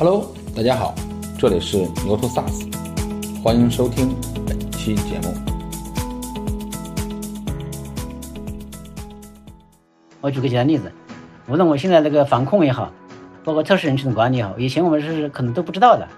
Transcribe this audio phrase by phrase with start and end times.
[0.00, 0.94] Hello，大家好，
[1.38, 2.72] 这里是牛头 SaaS，
[3.42, 5.34] 欢迎收听本期节目。
[10.22, 10.90] 我举个简单例子，
[11.46, 12.90] 无论我现在这个防控也好，
[13.44, 16.08] 包括测试人群的管理也好，以前我们是可能都不知道的，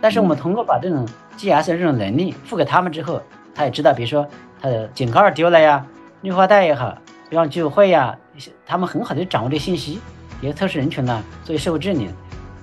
[0.00, 1.06] 但是我们通过把这种
[1.38, 3.22] GS 这种能力付给他们之后，
[3.54, 4.26] 他也知道，比如说
[4.60, 5.86] 他的井盖丢了呀，
[6.22, 6.92] 绿化带也好，
[7.30, 8.18] 比方居委会呀，
[8.66, 10.00] 他们很好的掌握这信息，
[10.40, 12.08] 也些测试人群呢，作为社会治理。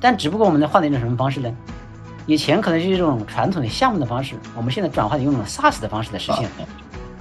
[0.01, 1.53] 但只不过我们在换了一种什么方式呢？
[2.25, 6.49] 以前可能是一种传统的项目的方式，我们现在转换用一种 SaaS 的方式来实现。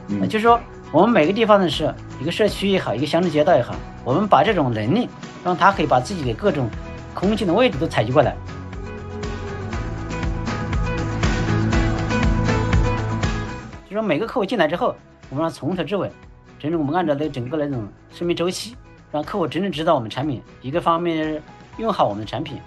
[0.06, 0.60] 嗯，就是说
[0.92, 5.08] 我们每个地方的是一个社区也好，一个乡镇街道也好，我们把这种能力，
[5.42, 6.70] 让他可以把自己的各种
[7.14, 8.36] 空间的位置都采集过来。
[13.88, 14.94] 就说每个客户进来之后，
[15.30, 16.08] 我们让从头至尾，
[16.60, 18.76] 真正我们按照那整个那种生命周期，
[19.10, 21.42] 让客户真正知道我们产品一个方面。
[21.78, 22.58] 用好我们的产品，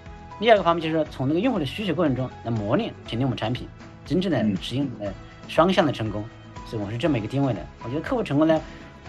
[0.41, 3.67] 第二个方面就是说，从那个用户的需求过程中来磨练、肯定我们产品，
[4.03, 5.13] 真正的实现呃
[5.47, 6.25] 双向的成功。
[6.65, 7.59] 所以我是这么一个定位的。
[7.83, 8.59] 我觉得客户成功呢，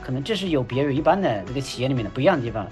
[0.03, 2.67] 可能这是有别于一般的这个企业里面的不一样的地方。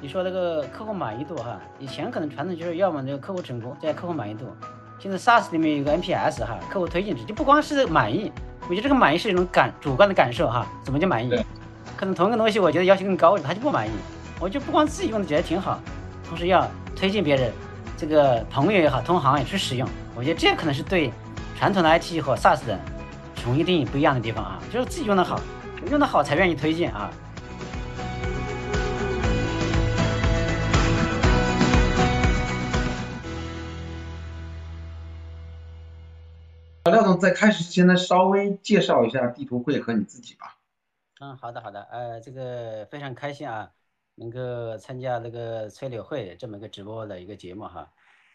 [0.00, 4.46] 你说那个客户满意度哈，以前可能传统就是要么那个客户成功，再客户满意度。
[4.98, 11.32] 现在 SaaS 里面有个 NPS 哈，客户推荐值就不光是满意，我觉得这个满意是一种感主观的感受哈，怎么叫满意？
[11.96, 13.90] 可能同一个东西，我觉得要求更高，他就不满意。
[14.40, 15.80] 我就不光自己用的觉得挺好，
[16.28, 17.52] 同时要推荐别人，
[17.96, 19.88] 这个朋友也好，同行也去使用。
[20.16, 21.12] 我觉得这可能是对
[21.56, 22.78] 传统的 IT 和 SaaS 的
[23.36, 25.40] 统一定义不一样的地方啊，就是自己用的好，
[25.90, 27.10] 用的好才愿意推荐啊。
[36.86, 40.56] 廖总在开始之前呢，稍微介绍一下地图会和你自己吧。
[41.22, 43.70] 嗯，好的好的，呃，这个非常开心啊，
[44.16, 47.88] 能够参加那个吹柳会这么一个直播的一个节目哈。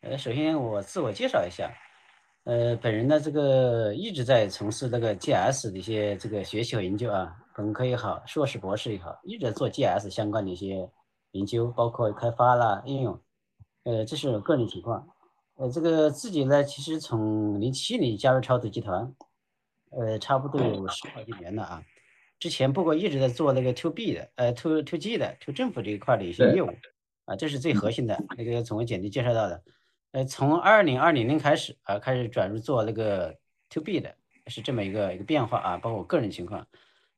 [0.03, 1.69] 呃，首先我自我介绍一下，
[2.45, 10.89] 呃，本人呢这个一直在从事那个 GS 的一些这个学习和研究啊，本科也好，硕士博士也好，一直做 GS 相关的一些
[11.31, 13.19] 研究，包括开发啦、应用。
[13.83, 15.05] 呃，这是个人情况。
[15.57, 19.13] 呃，这个自己呢，其实从零七年加入超图集团，
[19.89, 21.83] 呃，差不多有十好几年了啊。
[22.39, 26.69] 之前不过一直在做那个 to B 的，呃 to to G 的 to 政府这一块的一些业务，
[27.25, 28.17] 啊，这是最核心的。
[28.37, 29.63] 那个从我简历介绍到的，
[30.11, 33.35] 呃，从二零二零年开始啊，开始转入做那个
[33.69, 34.15] to B 的，
[34.45, 35.77] 是这么一个一个变化啊。
[35.77, 36.67] 包括我个人情况，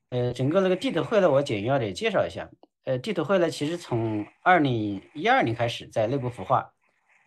[0.08, 2.50] 呃，整个那个地图会呢，我简要的介绍一下。
[2.84, 6.72] 呃，地图会呢，其实从二零一二年开始在内部孵化，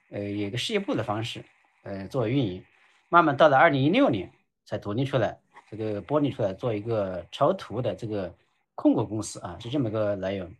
[0.09, 1.45] 呃，有一个事业部的方式，
[1.83, 2.65] 呃，作为运营，
[3.07, 4.31] 慢慢到了二零一六年
[4.65, 5.42] 才独立出来。
[5.75, 8.31] 这个剥离出来做一个超图的这个
[8.75, 10.55] 控股公司啊，是这么个来源。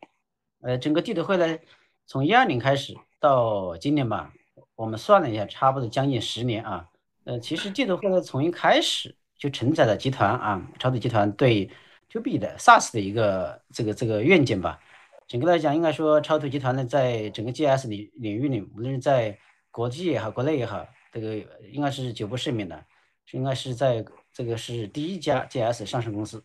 [0.61, 1.59] 呃，整个地图会呢，
[2.07, 4.33] 从一二年开始到今年吧，
[4.75, 6.89] 我们算了一下，差不多将近十年啊。
[7.25, 11.69] 呃，其实地图会呢，从一开始就承载了集团啊，超图集团对
[12.09, 14.79] To B 的 SaaS 的一个这个这个愿景吧。
[15.27, 19.37] 整个来讲，应该说超图集团呢，在整个 GS 领领域里，无论是在
[19.69, 21.35] 国际也好，国内也好，这个
[21.71, 22.83] 应该是久不胜名的，
[23.25, 24.03] 是应该是在。
[24.33, 26.43] 这个是第一家 GS 上市公司，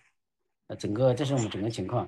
[0.66, 2.06] 呃，整个这是我们整个情况，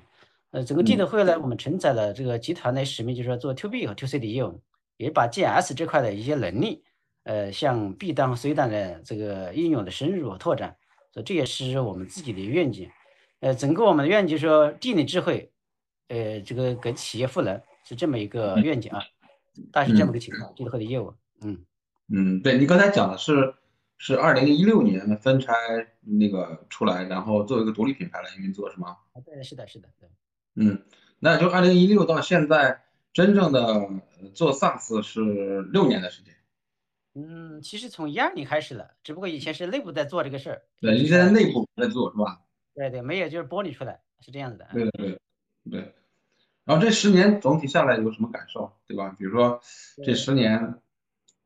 [0.51, 4.61] 呃，整个地图会呢，我们承载了这个集团的使命，就是说做 To B 和 To C 的业务，
[4.97, 6.83] 也把 GS 这块的一些能力，
[7.23, 10.77] 呃，向 B 端和 C 端的这个应用的深入和拓展，
[11.11, 12.87] 所以这也是我们自己的愿景，
[13.39, 15.51] 呃，整个我们的愿景就是说地理智慧，
[16.09, 19.01] 呃，这个给企业赋能是这么一个愿景啊，
[19.71, 21.65] 大概是这么个情况，地图会的业务，嗯。
[22.13, 23.55] 嗯，对你刚才讲的是。
[24.03, 25.53] 是二零一六年分拆
[25.99, 28.97] 那个出来，然后作为一个独立品牌来运作，是吗？
[29.13, 30.09] 啊，对，是的，是的，对。
[30.55, 30.83] 嗯，
[31.19, 32.81] 那就二零一六到现在，
[33.13, 33.87] 真正的
[34.33, 36.33] 做 SaaS 是六年的时间。
[37.13, 40.63] 嗯，其实从一二年开始了，只不过以前是内部在做这个事儿。
[40.79, 42.41] 对，你现在内部在做是吧？
[42.73, 44.67] 对对，没有就是剥离出来，是这样子的。
[44.73, 45.19] 对对
[45.69, 45.93] 对。
[46.65, 49.15] 然后这十年总体下来有什么感受，对吧？
[49.15, 49.61] 比如说
[50.03, 50.81] 这十年。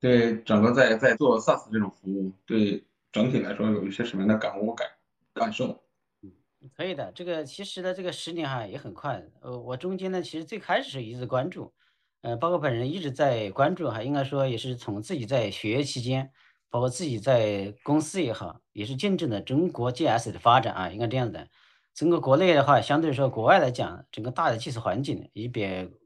[0.06, 4.88] 对整个在在做 SaaS 这种服务，对整体来说有一些什么样的感悟感
[5.34, 5.82] 感受？
[6.22, 6.32] 嗯，
[6.78, 7.12] 可以的。
[7.12, 9.20] 这个其实呢，这个十年哈也很快。
[9.42, 11.74] 呃，我中间呢，其实最开始是一直关注，
[12.22, 16.30] 呃，包括本人一直在关注哈，应该说也是从自己在学业期间，
[16.70, 21.48] 包括自己在公司也好，也是见证了中国 GS 的发展啊，应该这样的。
[21.96, 25.66] 整个国内的话，相对说国外来讲，整个大的技术环境也比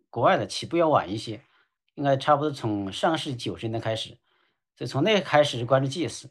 [0.10, 1.42] 国外的起步要晚一些。
[2.00, 4.18] 应该差不多从上世纪九十年代开始，
[4.78, 6.28] 所以从那开始关注 GS，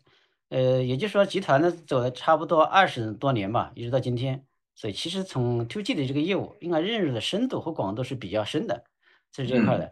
[0.48, 8.82] 呃，也就是说集团呢走了差不多二十多年吧，一直到今天，所以其实从 to G 的这个业务，应该认识的深度和广度是比较深的，
[9.30, 9.90] 这是这一块的。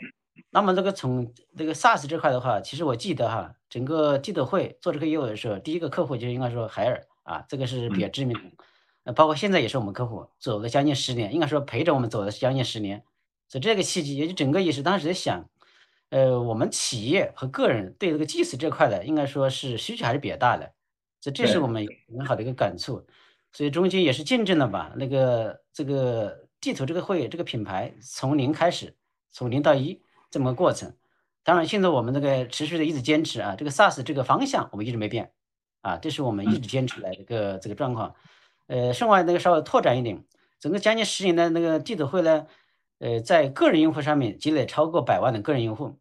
[0.51, 8.65] 那么这个从这个 SaaS 这块的话，其实我记得哈，整个记者会做这个业务的时候，第一个客户就是应该说海尔啊，这个是比较知名的。
[9.05, 13.05] 呃，包括现在也是我们客户，走了将近十年，应该说陪着我们走了将近十年。
[13.49, 15.49] 所以这个契机，也就整个也是当时在想，
[16.11, 20.73] 呃，我们企业和个人对这个 GIS 这块的，应该说是需求还是比较大的。
[21.21, 23.05] 所以这是我们很好的一个感触。
[23.53, 28.95] 所以中间也是见证了吧，那个这个地图这个会这个品牌从零开始，
[29.33, 30.01] 从零到一
[30.31, 30.95] 这么个过程。
[31.43, 35.33] 当然，现在我们这个持续的一直坚持啊，这个 SaaS 这个方向我们一直没变
[35.81, 38.15] 啊，这是我们一直坚持来的一个这个状况。
[38.67, 40.23] 呃，另外那个稍微拓展一点，
[40.61, 42.47] 整个将近十年的那个地图会呢，
[42.99, 45.99] 呃，在个人用户上面积累超过百万的个人用户，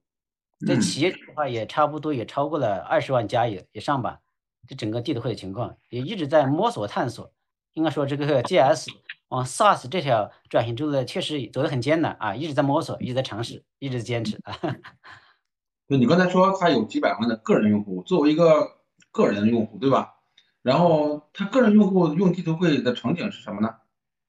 [0.66, 4.20] 在企业的话也差不多也超过了二十万加以以上吧。
[4.68, 7.32] 这整个地图会的情况也一直在摸索探索。
[7.74, 8.88] 应该说，这个 GS
[9.28, 14.58] 往 SaaS 这条转型之路呢，确实走得很艰难啊，一直在摸索，一直在尝试，一直在坚持啊。
[15.88, 18.78] 就你刚才说他有几百万的个人用户，作为一个
[19.12, 20.16] 个人用户，对吧？
[20.64, 23.76] 然后他个人用户用地图会的场景是什么呢？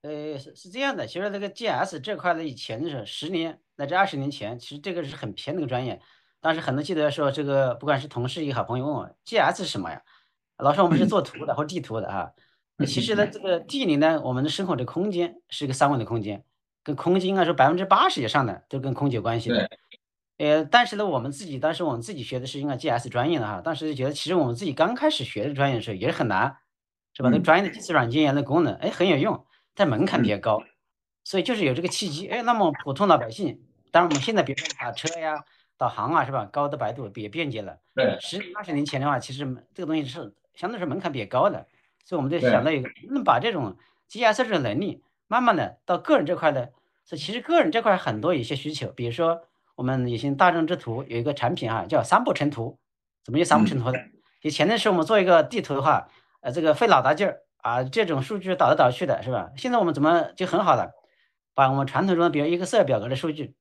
[0.06, 6.00] 呃，是是这样的，其实这个 GS 这块的以前的时候，十年乃至二十年前，其实这个是很偏的一个专业。
[6.40, 10.00] 当时很多记得说，这个不管是同事也好，朋友问我 GS 是什么呀？
[10.58, 12.30] 老师我们是做图的或地图的啊。
[12.86, 16.44] 其实呢，这个地理呢，我们的生活的空间是一个三维的空间，
[16.84, 19.68] 跟空间应该说百分之八十以上的都跟空间有关系的。
[20.38, 26.58] 呃，但是呢，我们自己当时我们自己学的是应该 GS 专业的哈，当时就觉得其实我们自己刚开始学这个专业的时候也是很难，
[27.14, 27.30] 是吧？
[27.32, 29.45] 那专业的计算软件呀，那功能哎很有用，
[29.76, 30.60] 但门槛比较高，
[31.22, 33.60] 所以就是有这个契机，哎，那么普通老百姓，
[33.92, 35.44] 当然我们现在比如说打车呀、
[35.76, 36.48] 导航啊，是吧？
[36.50, 37.78] 高德、百度也便捷了。
[37.94, 38.16] 对。
[38.18, 39.44] 十二十年前的话，其实
[39.74, 41.66] 这个东西是相对来说门槛比较高的。
[42.04, 43.76] 所以我们就想到一个，能把这种
[44.08, 46.72] GIS 这种能力，慢慢的到个人这块的，
[47.04, 49.42] 是其实个人这块很多一些需求，比如说
[49.74, 52.78] 我们以前大众之图有一个产品啊，叫三步成图，
[53.24, 53.98] 怎么叫三步成图的？
[54.42, 56.08] 以前的时候我们做一个地图的话，
[56.40, 59.50] 呃，这个费老大劲儿啊，这种数据导来导去的是吧？
[59.56, 60.92] 现在我们怎么就很好了，
[61.52, 63.56] 把我们传统中的比如 Excel 表格的数据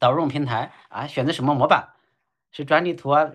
[0.00, 1.90] 导入我们平台啊，选择什么模板，
[2.50, 3.30] 是专利图啊、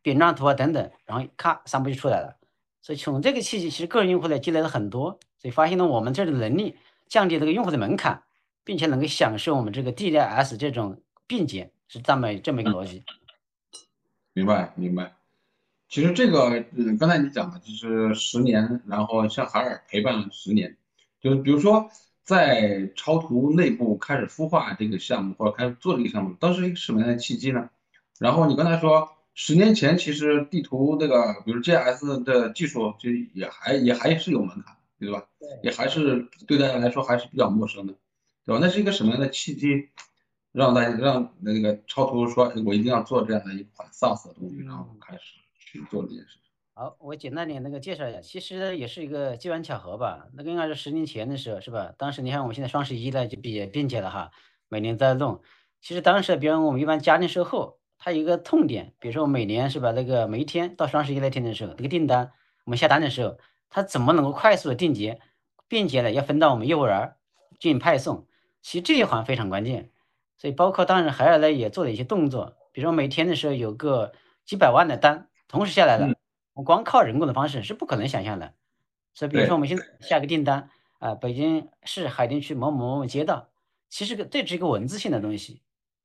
[0.00, 2.38] 饼状图啊等等，然后咔三步就出来了。
[2.80, 8.22] 所以从这个契机，其实个人用户呢积累了很多，所以发现了我们这种能力降低这个用户的门槛，
[8.64, 13.04] 并且能够享受我们这个 DDS 这种便捷，是这么这么一个逻辑。
[14.32, 15.12] 明白明白。
[15.88, 20.76] 其实这个，嗯，刚才你讲的就是十年，然后像海尔陪伴了十年，
[21.20, 21.90] 就是比如说
[22.22, 27.70] 在超图内部开始孵化这个项目或者开始做这个项目，当时一个什么样的契机呢？
[28.18, 29.10] 然后你刚才说。
[29.38, 35.26] 十年前，其实地图这个，比如 GIS 的技术，就也还也还是有门槛，对吧？
[35.38, 37.92] 对，也还是对大家来说还是比较陌生的，
[38.46, 38.58] 对吧？
[38.62, 39.90] 那是一个什么样的契机，
[40.52, 45.34] 让大家让那个超图说，我一定要做这样的一款 SaaS 的东西，然后开始
[45.66, 46.38] 去做这件事。
[46.72, 50.28] 好，我简单点那个介绍一下，其实也是一个机缘巧合吧。
[50.32, 51.92] 那个应该是十年前的时候，是吧？
[51.98, 54.30] 当时你看我们现在双十一呢就比并且了哈，
[54.68, 55.42] 每年在弄。
[55.82, 57.78] 其实当时，比如我们一般家庭售后。
[57.98, 62.30] 它有一个痛点，比如说我每年是吧，那个每一天到双十一那天的时候，这个订单
[62.66, 63.38] 我们下单的时候，
[63.70, 65.18] 它怎么能够快速的订结，
[65.66, 67.14] 便捷的要分到我们业务员
[67.58, 68.28] 进行派送？
[68.60, 69.90] 其实这一环非常关键。
[70.36, 74.12] 所以包括当时海尔呢也做了一些动作，比如说每天的时候有个
[74.44, 76.16] 几百万的单同时下来的，
[76.54, 78.54] 我光靠人工的方式是不可能想象的。
[79.14, 83.48] 所以比如说我们现在下个订单啊，北京市海淀区某某某某街道，
[83.88, 85.62] 其实个这是一个文字性的东西。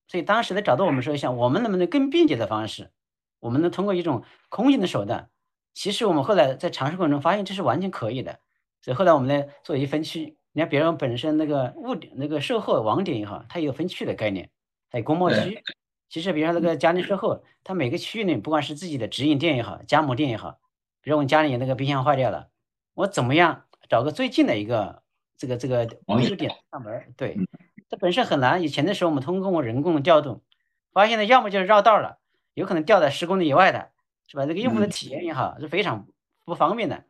[0.07, 2.91] 所以当时呢，找到我们说，想我们能不能更便捷的方式，
[3.39, 5.29] 我们能通过一种空间的手段。
[5.74, 8.39] 其实我们后来在尝试过程中发现，这是完全可以的。
[8.81, 10.38] 所以后来我们呢，做一分区。
[10.53, 14.50] 你看，别人本身那个物点、那个售后网点也好，它有分区的概念，
[14.89, 15.63] 还有工贸区。
[16.11, 20.59] 其实，比如说那个家庭售后，它每个区域内，不管是自己的直营店也好，加盟店也好，
[21.01, 22.49] 比如我们家里那个冰箱坏掉了，
[22.95, 25.03] 我怎么样找个最近的一个
[25.37, 27.13] 这个这个维修点上门？
[27.15, 27.37] 对。
[27.87, 28.61] 这本身很难。
[28.61, 30.43] 以前的时候，我们通过人工调度，
[30.91, 32.19] 发现呢，要么就是绕道了，
[32.55, 33.91] 有可能掉在十公里以外的，
[34.27, 34.45] 是吧？
[34.45, 36.07] 这个用户的体验也好，是非常
[36.43, 37.05] 不方便的。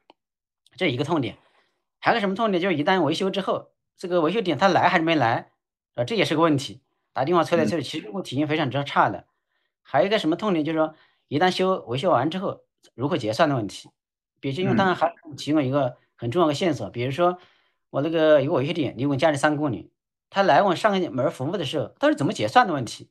[0.75, 1.37] 这一个痛点，
[1.97, 2.61] 还有个什么痛点？
[2.61, 5.51] 就是一旦维修之后，这个维修点他来还是没来，
[5.95, 6.81] 啊，这也是个问题。
[7.13, 9.25] 打电话催来催去，其实用户体验非常之差的。
[9.81, 10.63] 还有一个什么痛点？
[10.63, 10.95] 就是说，
[11.27, 12.61] 一旦修维修完之后，
[12.95, 13.89] 如何结算的问题。
[14.39, 17.37] 比如，因为当然还提供一个很重要的线索，比如说
[17.89, 19.91] 我那个有个维修点离我家里三公里。
[20.29, 23.09] 他来往上门服务的时候，他是怎么结算的问题？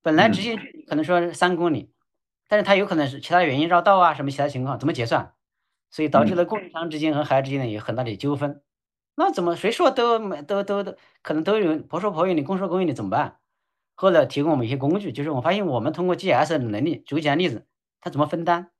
[0.00, 1.92] 本来直线可能说三公里，
[2.48, 5.34] 但是他有可能是其他原因绕道啊，什么其他情况，怎么结算？
[5.90, 8.62] 所以导致了供应商之间和孩子之间呢有很大的纠纷。
[9.16, 13.38] 那怎么谁说都没都都都可能都有婆说婆有理，公说公有理怎么办？
[13.94, 17.66] 后来提供我们一些工具，就是我发现我们通过 GS 的能力，举个简单例子，
[17.98, 18.70] 它怎么分单？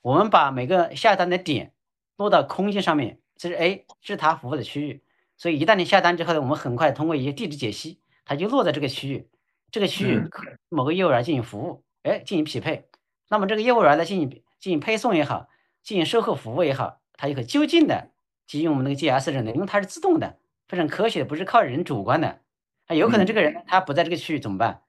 [0.00, 1.74] 我们把每个下单的点
[2.16, 5.02] 落到空间上面，这是 A，是它服务的区域。
[5.36, 9.28] 所以一旦你下单之后呢，我们很快通过一些地址解析，它就落在这个区域，
[9.70, 10.22] 这个区域
[10.70, 12.88] 某个业务员进行服务，哎，进行匹配。
[13.28, 15.48] 那么这个业务员呢，进行进行配送也好，
[15.82, 18.11] 进行售后服务也好，它就可就近的
[18.52, 20.36] 基于我们那个 GS 人的，因为它是自动的，
[20.68, 22.40] 非常科学的，不是靠人主观的。
[22.86, 24.82] 啊，有可能这个人他不在这个区域怎么办？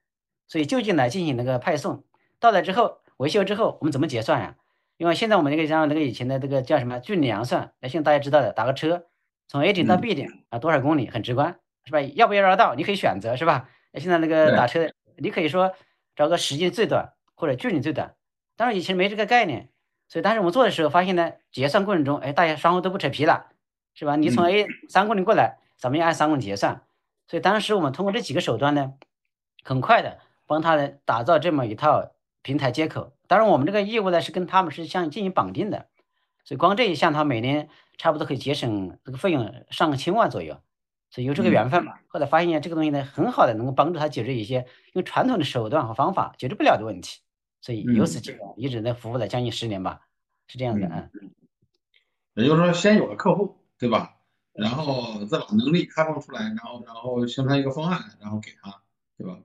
[0.50, 2.04] 所以就近来进行那个派送，
[2.42, 4.58] 到了之后维修之后，我们怎么结算呀？
[4.98, 9.06] 因为现在我们那个像那个以前的这个叫什么距离量算，那现在大家知道的，打个车
[9.48, 12.02] 从 A 点到 B 点啊多少公里，很直观是吧？
[12.02, 12.76] 要不要绕道？
[12.76, 13.70] 你可以选择是吧？
[13.94, 15.72] 那现在那个打车，你可以说
[16.18, 18.14] 找个时间最短或者距离最短，
[18.58, 19.70] 当然以前没这个概念，
[20.10, 23.53] 所以当时我们做的时候发现呢，结算过程中，哎，大家双方都不扯皮了，
[23.94, 24.16] 是吧？
[24.16, 26.84] 你从 A 三公里过来，咱们要按三公里结算。
[27.28, 28.94] 所以当时我们通过这几个手段呢，
[29.64, 33.14] 很快的帮他打造这么一套平台接口。
[33.28, 35.88] 当然，我们这个业务呢是跟他们是相进行绑定的，
[36.44, 40.60] 所以光这一项，他每年差不多可以节省这个费用上千万左右。
[41.10, 47.22] 所以有这个缘分嘛，后来发现这个东西呢，很好的能够帮助他解决一些用传统的手段和方法解决不了的问题。
[47.62, 50.02] 所以由此这个一直在服务了将近十年吧，
[50.48, 51.10] 是这样的啊。
[52.34, 54.16] 也就是说，先有了客户，对吧？
[54.54, 58.82] 然后再把能力开放出来，然后然后形成一个方案，然后给他，
[59.18, 59.38] 对吧？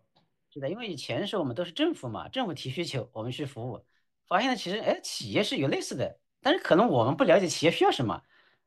[0.52, 3.80] 是的，因为以前是我们都是政府嘛，政府提需求，我们去服务。
[4.28, 8.22] 发现呢，其实哎，企业是有类似的，但是可能我们不了解企业需要什么。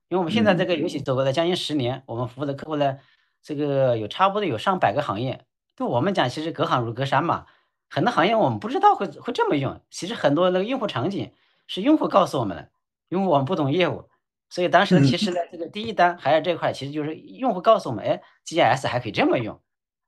[0.10, 2.98] 因为我们现在这个游戏走过了将近十年，我们服务的客户呢，
[3.42, 5.46] 这个有差不多有上百个行业。
[5.78, 7.46] 对我们讲，其实隔行如隔山嘛，
[7.90, 9.80] 很多行业我们不知道会会这么用。
[9.90, 11.32] 其实很多那个用户场景
[11.66, 12.70] 是用户告诉我们的，
[13.08, 14.10] 因为我们不懂业务。
[14.52, 19.60] 所以当时呢，其实呢，这个第一单还有这块，其实就是用户告诉我们，哎，GS 还可以这么用，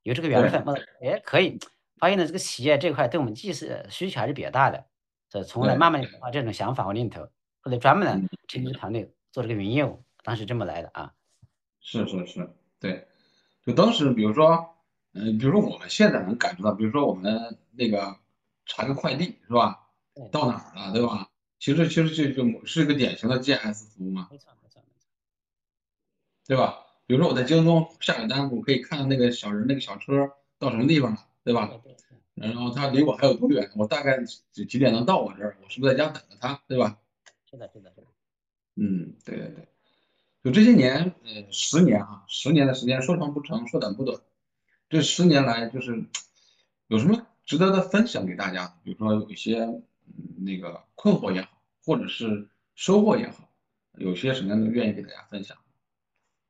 [0.04, 1.58] 有这个缘分，哎，可以
[1.98, 4.86] 发现呢，这个企业这块对我们技术需求还是比较大的，
[5.30, 7.26] 所以从来慢慢把这种想法往里头，
[7.62, 11.14] 或者专门的成立团队做这个云业务，当时这么来的啊。
[11.80, 12.50] 是是是，
[12.82, 13.08] 对，
[13.66, 14.76] 就当时比如说，
[15.14, 18.14] 嗯，比如说我们现在能感受到，比如说我们那个
[18.66, 19.88] 查个快递是吧，
[20.34, 21.30] 到哪儿了，对吧？
[21.64, 25.08] 其实其实这就是一个典型的 GS 服务嘛，没错没错没错，
[26.46, 26.80] 对吧？
[27.06, 30.30] 比如说我在京东下个单，我可以看到那个小人那个小车
[30.60, 31.72] 到什么地方了，对吧？
[32.34, 33.72] 然后他离我还有多远？
[33.78, 35.56] 我大概几几点能到我这儿？
[35.64, 37.00] 我是不是在家等着他，对吧？
[37.50, 38.08] 是的，是的，是的。
[38.76, 39.68] 嗯，对对对，
[40.44, 44.20] 就这些年，呃，十年啊，十年的时间，说长不长，说短不短。
[44.90, 46.04] 这十年来，就是
[46.88, 48.78] 有什么值得的分享给大家？
[48.84, 49.82] 比如说有一些。
[50.46, 51.53] 那个困惑也好，
[51.86, 53.50] 或者是收获也好，
[53.98, 55.58] 有些什么样的愿意给大家分享？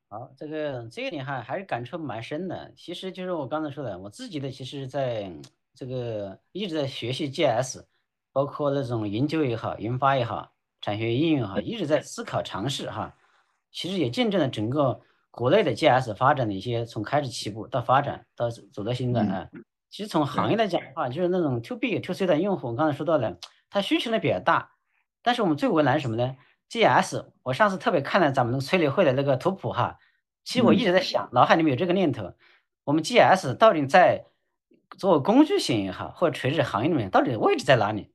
[0.10, 2.72] 好，这个这个点哈还是感触蛮深的。
[2.78, 5.32] 其实就是我刚才说的，我自己的其实在
[5.74, 7.84] 这个一直在学习 GS，
[8.32, 13.16] 包括那种研究也好，研发也好，产学应用也好，一直在思考尝试哈。
[13.72, 19.50] 其实也见证了整个国内的 GS 发展的一些从开始起步到发展到走到现在啊。
[19.90, 23.40] 其实从行业来讲的话，就是那种 to B to C 的用户，我刚才说到了，
[23.72, 24.73] 他需求呢比较大。
[25.24, 26.36] 但是我们最为难什么呢
[26.70, 29.98] ？GS，我上次特别看了咱们那个催理会的那个图谱哈，
[30.44, 32.34] 其实我一直在想，脑海里面有这个念头，
[32.84, 34.26] 我们 GS 到底在
[34.98, 38.12] 做工具型也好，或者垂直行业里面到底位置在哪里？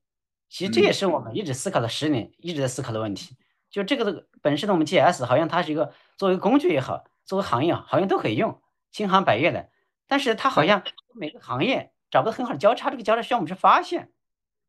[0.49, 3.37] 其实这也是我们一直思考了十年，一直在思考的问题。
[3.71, 9.69] 就这个的本身的我们 GS 好像它是一个作为工具也好，作为行业好像都可以用，千行百业的。
[10.07, 10.83] 但是它好像
[11.15, 14.11] 每个行业找不到很好的交叉，这个交叉需要我们去发现，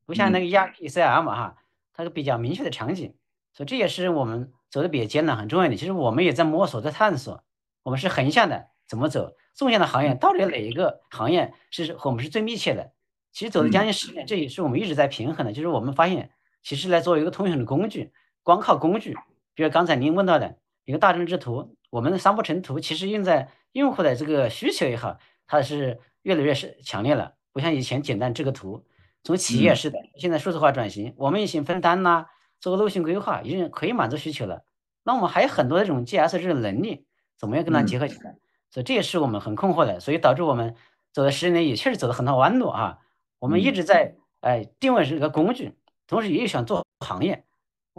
[0.06, 1.56] 不像那个 ERP、CRM 哈，
[2.00, 3.14] 它个比较明确的场景，
[3.52, 5.76] 所以这也是我们走的比较艰难、很重要的。
[5.76, 7.44] 其实我们也在摸索、在探索，
[7.84, 12.94] 我们是横向的怎么走，纵向的行业到底哪一个行业是和我们是最密切的？
[13.34, 15.52] 其实走了将近十年，这也是我们一直在平衡的。
[15.52, 16.32] 就是我们发现，
[16.64, 18.14] 其实来作为一个通用的工具，
[18.44, 19.18] 光靠工具，
[19.54, 25.18] 比如刚才您问到的一个大众之图，我们的三步成图，其实用在用户的这个需求也好。
[25.46, 28.86] 它是越来越是强烈了，不像以前简单这个图。
[29.24, 32.26] 从企业是的，现在数字化转型，我们已经分单呐，
[32.60, 34.64] 做个路线规划，已经可以满足需求了。
[35.04, 37.06] 那我们还有很多这种 GS 这种能力，
[37.38, 38.38] 怎么样跟它结合起来？
[38.72, 40.00] 所以这也是我们很困惑的。
[40.00, 40.76] 所以导致我们
[41.12, 43.00] 走了十年，也确实走了很多弯路啊。
[43.40, 45.76] 我们一直在哎定位是一个工具，
[46.08, 47.46] 同时也想做行业。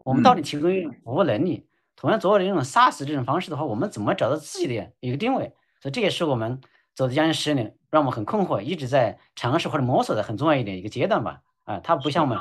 [0.05, 1.67] 我们到底提供一种服务能力？
[1.97, 5.53] 同样做这种 SaaS 这种方式的话，我们怎么找到自己的一个定位？
[5.83, 6.61] 所以这也是我们。
[6.95, 11.43] 走了将近十年，让我们很困惑，一直在尝试或者摸索的很重要一点一个阶段吧。
[11.65, 12.39] 啊，它不像我们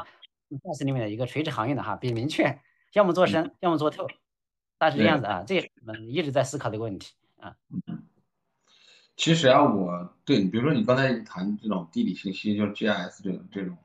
[0.50, 2.60] SaaS 里面的一个垂直行业的哈，比较明确，
[2.94, 4.08] 要么做深，要么做透。
[4.78, 7.56] 大致这样子啊，这也是我们一直在思考的一个问题啊。
[9.16, 13.78] 其实啊，我对你，比如说你刚才谈这种地理信息，就是 GIS 这种这种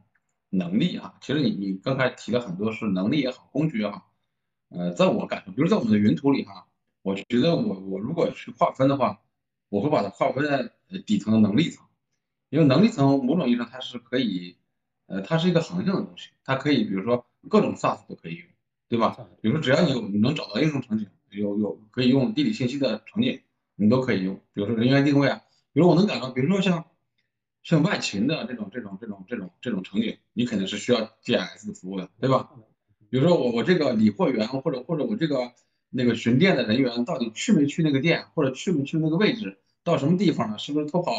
[0.50, 4.10] 能力啊，其实你你刚才提了很多是能力也好，工具也好，
[4.68, 6.64] 呃，在我感受，比如在我们的云图里哈，
[7.02, 9.20] 我觉得我我如果去划分的话，
[9.74, 10.70] 我会把它划分在
[11.04, 11.84] 底层的能力层，
[12.48, 14.56] 因为能力层某种意义上它是可以，
[15.06, 18.46] 呃，它是一个横向的东西，它可以比如说各种 SaaS 都可以用，
[18.88, 19.16] 对吧？
[19.40, 23.40] 比如说只要你有你能找到应用场景，有有可以用地理信息的场景。
[23.76, 26.84] 你都可以用，比如说人员定位啊，比如我能感到，比如说像
[27.64, 32.48] 像外勤的这种这种这种这种这种场景，你肯定是需要 GIS 的服务的，对吧？
[33.10, 35.50] 比如说我我这个理货员或者或者我这个
[35.90, 41.12] 那个巡店的人员到底去没去那个店，或者去没去那个位置，到什么地方了，是不是偷跑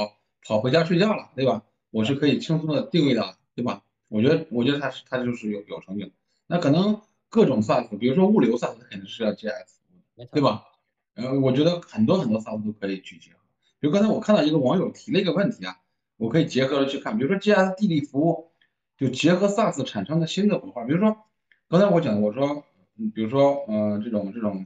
[0.43, 1.63] 跑回家睡觉了，对吧？
[1.91, 3.83] 我是可以轻松的定位的，对吧？
[4.09, 6.09] 我觉得我觉得它是它就是有有成就，
[6.47, 9.39] 那可能各种 SaaS，比如说物流 SaaS，它肯定是要的，
[10.31, 10.65] 对吧？
[11.15, 13.37] 呃，我觉得很多很多 SaaS 都可以去结合。
[13.79, 15.77] 比如刚才我看到一个网友提了一个问题啊，
[16.17, 17.17] 我可以结合着去看。
[17.17, 18.51] 比如说 GIS 地理服务
[18.97, 20.83] 就结合 SaaS 产生的新的文化。
[20.83, 21.17] 比如说
[21.69, 22.63] 刚才我讲，我说，
[22.97, 24.65] 嗯，比如说呃这种这种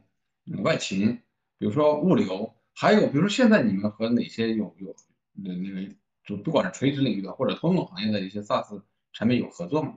[0.64, 1.20] 外勤，
[1.58, 4.96] 比如说物流，还有比如说现在你们和哪些有有
[5.34, 5.94] 那那个
[6.24, 8.82] 就不管是垂直领域的或者通用行业的一些 SaaS
[9.12, 9.96] 产品有合作吗？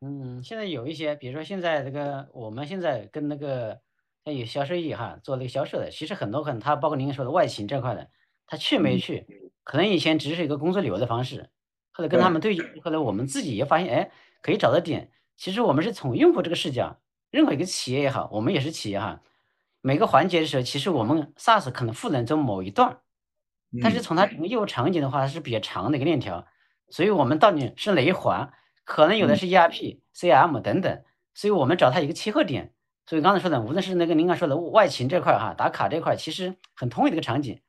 [0.00, 3.80] 嗯，现在有一些，比如说现在这个我们现在跟那个。
[4.24, 8.10] 有销售业哈，做那个销售的，其实很多可能他包括您说的外勤这块的，
[8.46, 9.24] 他去没去，
[9.64, 11.48] 可能以前只是一个工作旅游的方式，
[11.92, 14.10] 后来跟他们对接，后来我们自己也发现，哎，
[14.42, 15.10] 可以找到点。
[15.38, 19.22] 其实我们是从用户这个视角，任何一个企业也好，我们也是企业哈，
[19.88, 22.98] 每个环节的时候，其实我们 SaaS 可能赋能这某一段，
[23.80, 26.46] 但是从它整个业务场景的话它是比较长的一个链条，
[26.90, 28.52] 所以我们到底是哪一环，
[28.84, 31.02] 可能有的是 ERP、CM 等等，
[31.32, 32.74] 所以我们找它一个切合点。
[33.06, 37.62] 所以刚才说的，无论是那个您刚说的外勤这块儿哈，打卡这块，其实很通用的一个场景。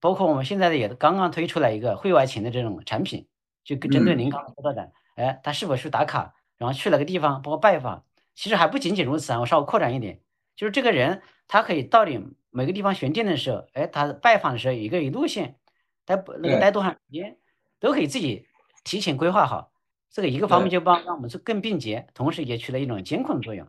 [0.00, 3.28] 包括我们现在的也刚刚推出来一个会外勤的这种产品，
[3.62, 9.40] 就针对您刚才说到的，哎，他是否去打卡，然后去了个地方，包括拜访，其实还不仅仅如此啊。
[9.40, 10.22] 我稍微扩展一点，
[10.56, 15.56] 就是这个人他可以到你每个地方选店的时候，哎，他拜访的时候一个路线，
[16.04, 17.38] 待那个待多长时间，
[17.80, 18.48] 都可以自己
[18.84, 19.72] 提前规划好。
[20.10, 23.68] 这个一个方面就帮让我们做更便捷，同时也起了一种监控的作用。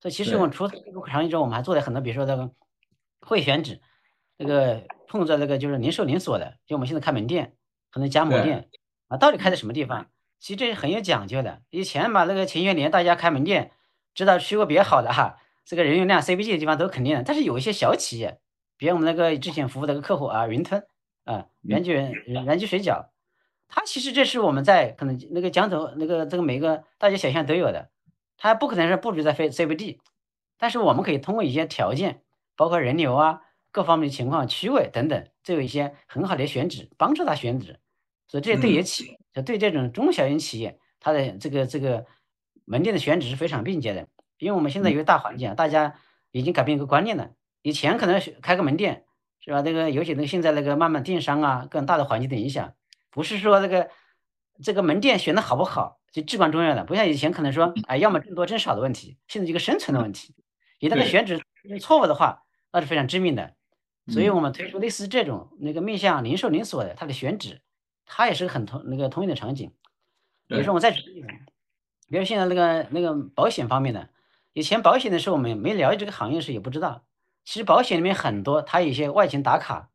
[0.00, 2.52] 所以其实我们除了这个场景之外，我们还做了很多，比如说那个
[3.20, 3.80] 会选址，
[4.36, 7.56] 那个碰着那个就是零售连锁的，就我们现在开门店，
[7.90, 8.68] 可能加盟店
[9.08, 10.06] 啊，到底开在什么地方？
[10.38, 11.62] 其实这是很有讲究的。
[11.70, 13.72] 以前嘛，那个前些年大家开门店，
[14.14, 15.38] 知道去过比较好的哈，
[15.70, 17.22] 这个人流量 CBG 的地方都肯定的。
[17.22, 18.40] 但是有一些小企业，
[18.76, 20.84] 比如我们那个之前服务的个客户啊，云吞
[21.22, 21.92] 啊，原居
[22.26, 23.10] 原居水饺，
[23.68, 27.88] 它其实这是我们在可能那个江头那个这个每个大街小巷都有的。
[28.36, 30.00] 它不可能是布局在非 CBD，
[30.58, 32.24] 但是我们可以通过一些条件，
[32.56, 37.78] 包括人流啊、各方面的情况、区位等等，这有一些很好的选址，帮助他选址。
[38.26, 42.06] 所以这对于企业，就对这种中小型企业，它的这个这个
[42.64, 44.08] 门店的选址是非常便捷的。
[44.40, 45.94] 因为我们现在有个大环境啊，大家
[46.32, 47.30] 已经改变一个观念了。
[47.62, 49.04] 以前可能开个门店
[49.38, 49.60] 是吧？
[49.60, 52.74] 那个尤其那个现在那个慢慢电商啊，更大的环境的影响，
[53.10, 53.88] 不是说那个
[54.62, 56.00] 这个门店选的好不好。
[56.12, 60.34] 就至关重要的，不像以前可能说，哎，要么挣多挣少的问题，现在一个生存的问题。
[60.80, 61.40] 一旦个选址
[61.80, 63.54] 错误的话，那是非常致命的。
[64.08, 67.62] 所以我们推出类似这种那个面向零售连锁的，它的选址，
[68.06, 69.72] 它也是个很同那个通用的场景。
[70.48, 71.28] 比如说我再举个例子，
[72.08, 74.08] 比如现在那个那个保险方面的，
[74.52, 77.04] 以前保险的时候我们没了解这个行业时也不知道，
[77.44, 79.90] 其实保险里面很多它有一些外勤打卡，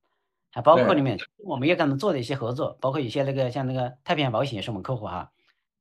[0.52, 5.32] 还包括里面我们也跟他们做的一些合作，包括一些那个像那个太平洋保险也是我们客户哈。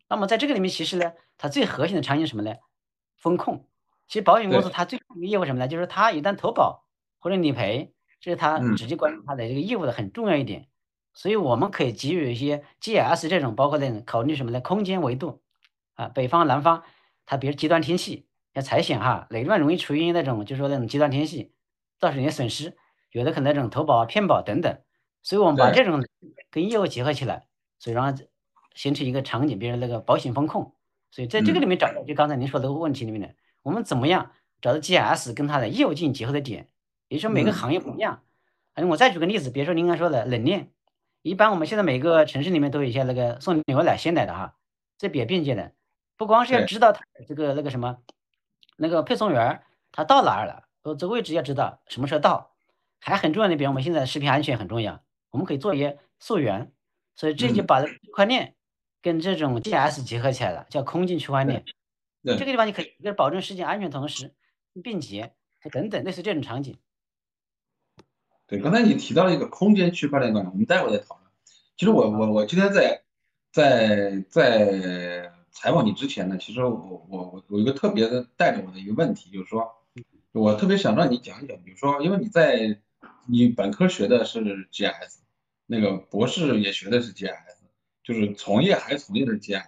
[0.08, 2.54] 那么在这个里面，其实呢，它最核心的场景什么呢？
[3.16, 3.66] 风控。
[4.06, 5.66] 其实保险公司它最重要的业务什么呢？
[5.66, 6.84] 就是它一旦投保
[7.18, 10.68] 或者理赔，这是它直接关注它的这个业务的很重要一点。
[11.14, 14.60] 所以我们可以给予一些 GIS 这种，包括呢考虑什么呢？
[14.60, 15.40] 空间维度
[15.94, 16.82] 啊，北方、南方，
[17.24, 21.52] 它比如极端天气，像财险哈，哪段容易出现那种，就是说那种极端天气，
[21.98, 22.76] 造成一些损失，
[23.10, 24.78] 有的可能那种投保、骗保等等。
[25.22, 26.02] 所以我们把这种
[26.50, 27.46] 跟业务结合起来，
[27.78, 28.16] 所以让。
[28.76, 30.74] 形成一个场景，比如那个保险风控，
[31.12, 36.66] 所以在这个里面找到，就刚才您说的问题里面的，我们怎么样找到 GIS 跟它的业务进行结合的点？
[37.06, 38.24] 也就是说每个行业不一样。
[38.74, 40.72] 嗯，我再举个例子，比如说您刚说的冷链，
[41.22, 44.56] 一般我们现在每个城市里面都有一些那个送牛奶、鲜奶的哈，
[44.98, 45.70] 这比较便捷的，
[46.16, 47.98] 不光是要知道它这个那个什么，
[48.76, 52.52] 那个配送员他到哪儿了，呃，这个位置要知道什么时候到，
[53.00, 56.72] 还很重要的，比如我们现在食品安全很重要，我们可以做一些溯源，
[57.14, 58.54] 所以这就把区块链。
[59.02, 61.62] 跟这种 GIS 结合起来了，叫空间区块链。
[62.22, 64.32] 这个地方你可以，一个保证事件安全，同时
[64.82, 65.34] 便捷，
[65.70, 66.78] 等等类似这种场景。
[68.46, 71.30] 对，刚才你提到了一个空间区块链端，我们待会儿再讨论。
[71.76, 73.02] 其实我我我今天在
[73.52, 79.66] 在在采访你之前呢，其实我我我有一个特别的带着我的一个问题，就是说，
[80.32, 82.80] 我特别想让你讲一讲，比如说，因为你在
[83.26, 84.40] 你本科学的是
[84.70, 85.20] GIS，
[85.66, 87.56] 那个博士也学的是 GIS，
[88.02, 89.62] 就是从业还从业的 GIS，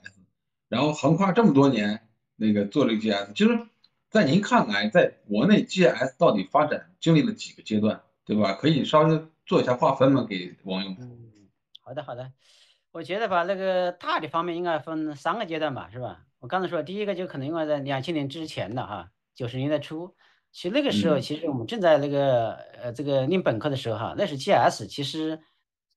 [0.68, 3.66] 然后横跨这么多年那个做这个 GIS，其实，
[4.11, 8.03] 在您看来，在国内 GIS 到底发展经历了几个阶段？
[8.25, 8.55] 对吧？
[8.55, 10.27] 可以稍微做一下划分吗？
[10.29, 10.90] 给网友。
[10.99, 11.31] 嗯，
[11.81, 12.33] 好的好的，
[12.97, 16.23] 我觉得吧，那个大的方面应该分三个阶段吧，是吧？
[16.39, 20.15] 我刚才说第一个就可能应该在两千年之前的哈，九十年代初，
[20.51, 25.39] 其实那个时候其实我们正在那个呃这个念本科的时候哈，那时 GIS 其实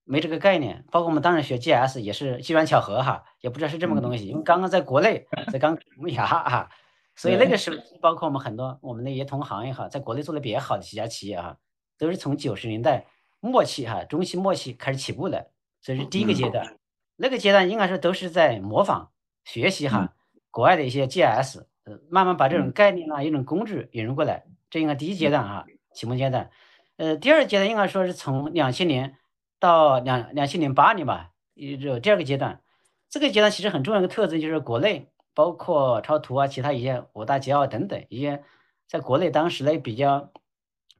[0.03, 6.69] 没这个概念，包括我们当时学 GIS 也是机缘巧合哈，也不知道是这么个东西，因为刚刚在国内在刚 萌芽啊，
[7.15, 11.55] 所以那个时候包括我们很多我们那些同行也好，在国内做的比较好的几家企业哈。
[11.97, 13.05] 都是从九十年代
[13.39, 15.49] 末期哈，中期末期开始起步的，
[15.81, 16.78] 所以是第一个阶段。
[17.21, 19.11] 那个阶段应该说都是在模仿
[19.43, 20.15] 学习哈，
[20.51, 24.45] 国外的一些 GIS，呃，慢慢把这种概念啊，一种工具引入过来。
[24.69, 26.49] 这应该第一阶段啊，启蒙阶段。
[26.95, 29.17] 呃，第二阶段应该说是从两千年
[29.59, 32.61] 到两两千零八年吧，这第二个阶段。
[33.09, 38.43] 这个阶段其实很重要的特征就是国内包括超图啊，其他一些五大捷奥等等一些，
[38.87, 40.31] 在国内当时呢比较。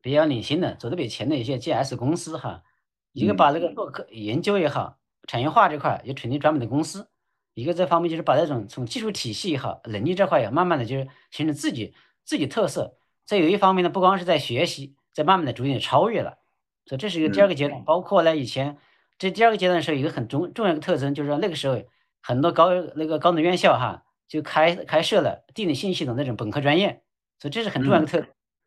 [0.02, 2.64] 比较领先的、走得比较前的一些 GS 公司哈，
[3.12, 4.98] 一个把那个做科研究也好，
[5.30, 7.08] 产业化这块也成立专门的公司，
[7.54, 11.94] 一个这方面就是把这种从技术体系也好、能力这块也慢慢的就是形成自己
[12.26, 12.98] 自己特色。
[13.28, 16.40] 在有一方面呢，不光是在学习，在慢慢的逐渐超越了。
[16.88, 17.84] 所以这是一个第二个阶段。
[17.84, 18.78] 包括呢，以前
[19.20, 21.80] 这第二个阶段的时候，一个很重重要的特征就是说，那个时候
[22.24, 27.04] 很多高那个高等院校哈就开开设了地理信息系统那种本科专业，
[27.38, 28.26] 所以这是很重要的特，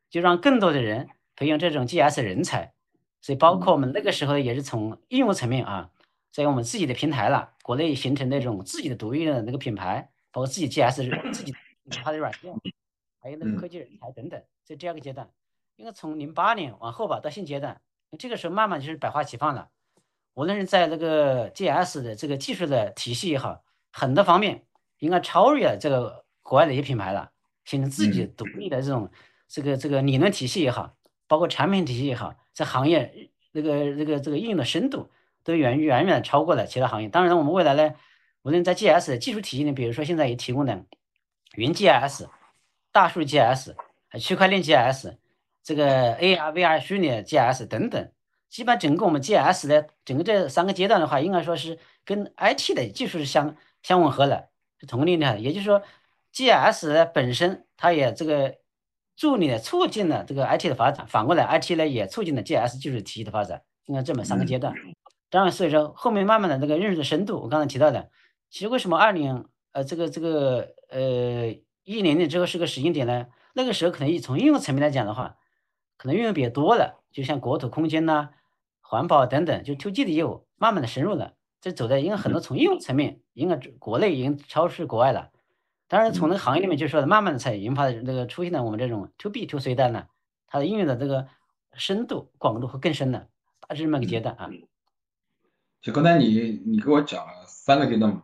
[0.09, 1.09] 就让更多的人。
[1.35, 2.75] 培养这种 GS 人才，
[3.22, 5.88] 所以包括我们那个时候也是从应用层面啊，
[6.33, 11.55] 在我们自己的平台了，国内形成那种自己的独立的那个品牌，包括自己 GS 自己
[11.90, 12.53] 它的软件，
[13.21, 15.29] 还有那个科技人才等等，在第二个阶段，
[15.77, 17.81] 应该从零八年往后吧，到现阶段，
[18.18, 19.68] 这个时候慢慢就是百花齐放了，
[20.35, 24.64] 无论是在那个 GS 的这个技术的体系也好，很多方面
[24.99, 27.31] 应该超越了这个国外的一些品牌了，
[27.64, 29.11] 形成自己独立的这种
[29.47, 30.97] 这个这个理论体系也好。
[31.29, 35.11] 包括产品体系也好，在行业那个那个这个应用的深度
[35.44, 37.09] 都远远远超过了其他行业。
[37.09, 37.94] 当然，我们未来呢，
[38.42, 40.85] 无论在 GS 的技术体系里，比如说现在也提供的
[41.57, 42.28] 云 GS、
[42.90, 43.74] 大数 GS、
[44.18, 45.16] 区块链 GS、
[45.62, 48.12] 这个 AR、VR 虚拟 GS 等等，
[48.48, 55.38] 基本整个我们 GS 的整个这三个阶段的话，应该说是跟 IT 的技术是相相吻合的，是同龄的。
[55.38, 55.83] 也就是说
[56.35, 58.57] ，GS 本身它也这个。
[59.14, 64.74] 助力了促进了这个 IT 的发展，反过来 IT 呢也促进了 GS 技术体系的发展，应该这么三个阶段。
[65.33, 68.11] 当然，所以说后面慢慢的这个认识的深度，我刚才提到的，
[68.51, 71.49] 其实为什么二零呃这个这个呃
[71.85, 73.29] 一零年之后是个时间点呢？
[73.55, 75.38] 那个时候可能从应用层面来讲的话，
[75.97, 78.29] 可能运用比较多了，就像国土空间呐、
[78.83, 85.31] 环保等等，就 To G 的业务慢慢的深入了，这走的应该很多从应用层面，应该国内已经超出国外了。
[85.88, 90.09] 当然，从那个行业里面就说的，慢慢的才引发的那个出现了我们这种 to B to C 端呢，
[90.47, 91.27] 它的应用的这个
[91.73, 93.29] 深度广度会更深的，
[93.66, 94.51] 大致这么个阶段啊。
[95.83, 98.23] 就刚才你你给我讲了三个阶段嘛，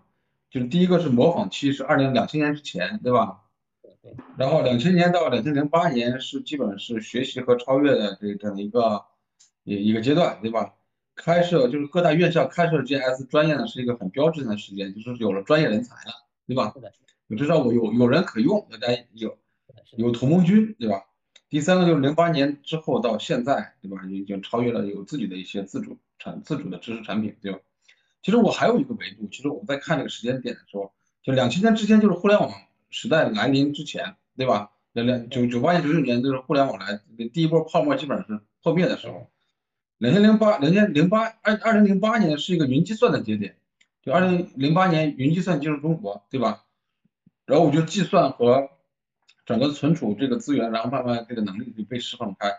[0.49, 3.43] 就是第一个是模仿期，是二零两千年之前，对吧？
[4.01, 4.15] 对。
[4.37, 9.05] 然后两千年到两千零八年是基本是学习和超越的这这样一个
[9.65, 10.75] 一一个阶段，对吧？
[11.17, 16.13] 开设就是各大院校开设 GS 专业呢，是一个很标志性的时间，就是有了专业人才了，
[16.47, 16.71] 对吧？
[16.75, 16.93] 是的。
[17.29, 19.37] 我知道我有有人可用，大家有
[19.97, 21.07] 有同盟军，对吧？
[21.51, 23.99] 第三个就是零八年之后到现在，对吧？
[24.09, 27.59] 已经超越了有自己的一些自主产自主的知识产品，对吧？
[28.23, 32.51] 其实我还有一个维度，其实我们在看这个时间点的时候，就两千年之前就是互联网
[32.91, 34.73] 时代来临之前，对吧？
[34.93, 37.01] 两两九九八年九九年就是互联网来
[37.33, 39.31] 第一波泡沫基本上是破灭的时候，
[39.99, 43.57] 两千零八两千零八二二零零八年是一个云计算的节点，
[44.03, 46.65] 就二零零八年云计算进入中国，对吧？
[47.45, 48.71] 然后我就计算和
[49.47, 52.53] 整个存储这个资源，然后慢慢这个能力就被释放开。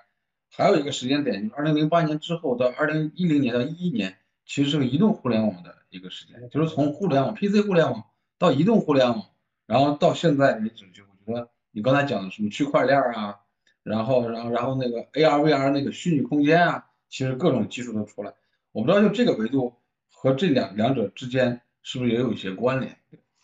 [0.51, 8.03] 还有一个时间点，就是二零零八年之后到二零一零年到一一年，其实是个移动互联网的一个时间，就是从互联网 PC 互联网
[8.37, 9.23] 到移动互联网，
[9.65, 13.39] 然后到现在为止，就我觉得你刚才讲的什么区块链啊，
[13.83, 18.33] 然后然后然后那个 AR VR 那个虚拟空间啊，其实各种技术都出来。
[18.71, 19.75] 我不知道就这个维度
[20.11, 22.97] 和这两两者之间是不是也有一些关联？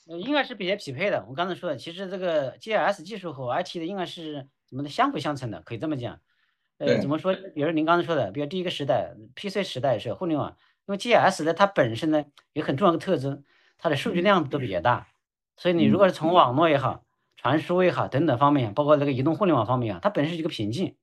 [0.08, 1.26] 应该是比较匹配的。
[1.28, 6.20] 我刚才说的，其实这个 GIS 技术和 IT 的应该是怎么的相辅相成的，可以这么讲。
[6.78, 7.34] 呃，怎么说？
[7.54, 10.58] 比如您刚才说的，比如第一个时代 PC 时代是互联网，
[10.88, 13.44] 因为 GIS 呢，它本身呢有很重要的特征，
[13.78, 15.08] 它的数据量都比较大，
[15.56, 17.06] 所以你如果是从网络也好、
[17.38, 20.96] 传输也好等等方面，包括这个移动互联网方面啊，它本身是一个瓶颈。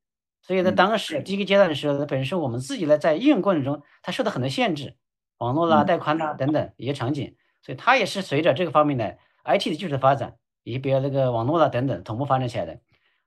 [0.42, 4.96] 所以在嗯当时第一个阶段的时候，本身我们自己呢在应用过程中，它受到很多限制，
[5.38, 12.78] 网络啦、嗯带宽啦等等一些场景，所以它也是随着这个方面的 IT 的技术的发展，以及比如那个网络啦等等同步发展起来的。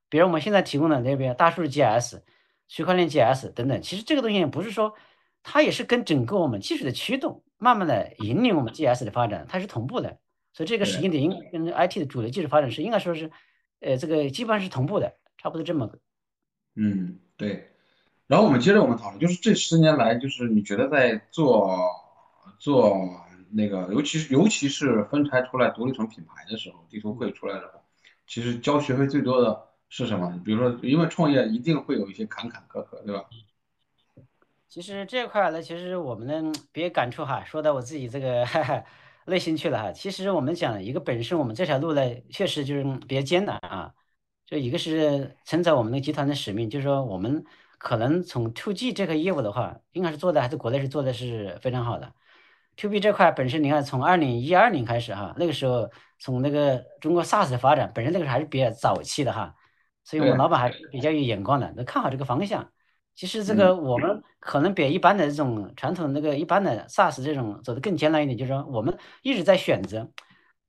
[0.09, 2.21] 比如我们现在提供的那边大数据 GIS、
[2.67, 4.93] 区块链 GIS 等等，其实这个东西也不是说
[5.43, 10.17] 它也是跟整个我们技术的驱动，慢慢的引领我们 GIS 的发展，它是同步的。
[10.53, 13.29] 所以这个时间点应跟 IT 的主流技术发展是应该说是，
[13.81, 15.99] 呃，这个基本上是同步的，差不多这么个。
[16.75, 17.71] 嗯，对。
[18.27, 21.77] 然后我们接着我们讨论，就是这十年来，就是你觉得在做
[22.57, 22.97] 做
[23.51, 27.81] 那个，尤其是尤其是分拆出来独立成品牌的时候，地图会出来的时候，
[28.25, 29.67] 其实交学费最多的
[29.97, 30.37] 是什么？
[30.43, 33.23] 比如说，因为创业一定会有一些坎坎坷坷，对吧？
[34.67, 38.83] 其实这块呢，其实我们呢别感触哈，说到我自己这个哈 哈
[39.25, 39.91] 内心去了哈。
[39.93, 43.93] 其实我们讲一个本身我们这条路呢，确实就是比较艰难啊。
[44.45, 47.45] 就一个是承载我们的集团的使命，就是说我们
[47.77, 52.11] 可能从 to G 这个业务的话，应该是做的还是国内是做的是非常好的。
[52.75, 59.55] to B 这块本身你看从二零一二年开始哈，那个时候从那个中国 SaaS 的发展，本身那个还是比较早期的哈，
[60.05, 62.71] 所以我们老板还是比较有眼光的，能看好这个方向。
[63.15, 70.11] 其实这个我们可能比一般的这种传统那个一般的 SaaS 这种走得更艰难一点，就是说我们一直在选择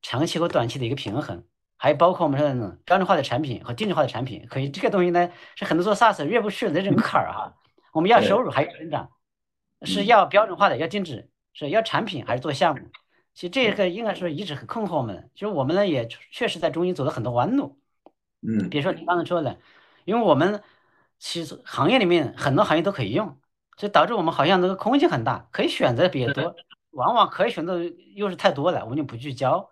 [0.00, 1.44] 长期和短期的一个平衡，
[1.76, 7.52] 还有包括我们说的那种标准化的产品和定制化的产品，可以这个东西呢是很多做 SaaS 越不去的这种坎儿哈。
[7.92, 9.10] 我们要收入还有增长，
[9.82, 12.82] 是嗯要标准化的，要定制，是要产品还是做项目？
[13.34, 17.76] 其实这个应该说一直很困惑我们，其实我们呢也确实在中间走了很多弯路。
[18.46, 19.58] 嗯比如说你刚才说的，
[20.04, 20.62] 因为我们
[21.18, 23.36] 其实行业里面很多行业都可以用，
[23.76, 26.54] 所以导致我们好像那个空间很大，可以选择比较多，
[26.90, 27.80] 往往可以选择
[28.14, 29.70] 又是太多了，我们就不聚焦，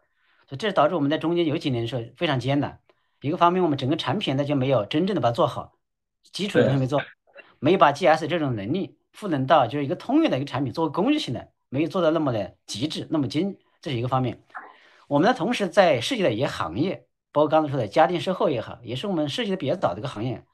[0.48, 2.80] 所以这导致我们在中间有几年的时候非常艰难。
[3.20, 5.78] 一个方面，我们整个产品呢就没有真正的把它做好，
[6.30, 7.04] 基础的东西没做好，
[7.58, 14.42] 没有把 GS 这种能力赋能到就是一个通用的一个产品，作为工具性的，没有做到那么的极致，那么精，这是一个方面。
[15.08, 20.44] 我们呢，同时在涉及的一些行业，包括刚才说的家电售后也好，也是我们涉及的比较早的一个行业。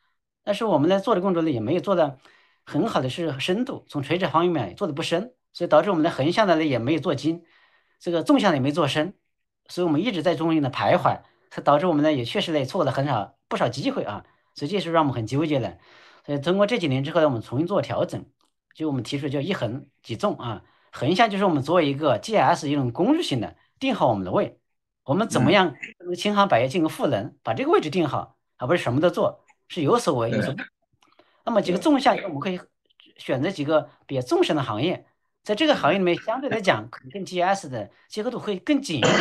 [0.43, 2.17] 但是我们呢做的工作呢，也没有做的
[2.65, 7.45] 很好的是深度，从垂直方面也做的不深，所以导致我们的横向的呢也没有做精，
[7.99, 9.13] 这个纵向的也没做深，
[9.69, 15.79] 所以我们一直在中间的徘徊，它导致我们呢也确实呢错过了很少不少机会啊，所以这是让我们很纠结的。
[16.25, 18.25] 所以通过这几年之后呢，我们重新做调整，
[18.75, 24.60] 就我们提出叫一横几纵啊，横向就是我们作为一个 GS 一种工具性的定好我们的位，
[25.11, 25.77] 我们怎么嗯样
[26.17, 30.63] 千行百业进行赋能，把这个位置定好，而不是什么都做，是有所为有所不。
[31.45, 32.61] 那么几个纵向，我们可以
[33.17, 35.05] 选择几个比较纵深的行业，
[35.43, 39.13] 在这个行业里面相对来讲，可能跟 GS 的结合度会更紧一点。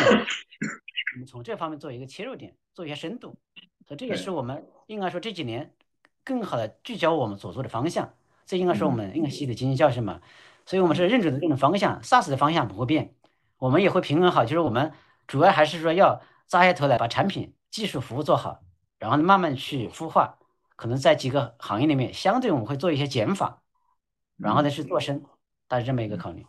[1.14, 3.36] 我们从这方面做一个切入点，做一些深度，
[3.84, 5.74] 所以这也是我们应该说这几年
[6.22, 8.14] 更好的聚焦我们所做的方向。
[8.46, 10.20] 这应该说我们应该吸的经济教训嘛。
[10.66, 13.12] 所以我们是认准的这种方向，SaaS 的方向不会变，
[13.58, 14.92] 我们也会平衡好，就是我们
[15.30, 18.62] 主要还是说要扎下头来把产品、技术、服务做好，
[18.98, 20.40] 然后呢慢慢去孵化。
[20.74, 23.62] 可能在几个行业里面，相对我们会做一些减法，
[24.36, 25.22] 然后呢去做深，
[25.68, 26.44] 大致这么一个考虑。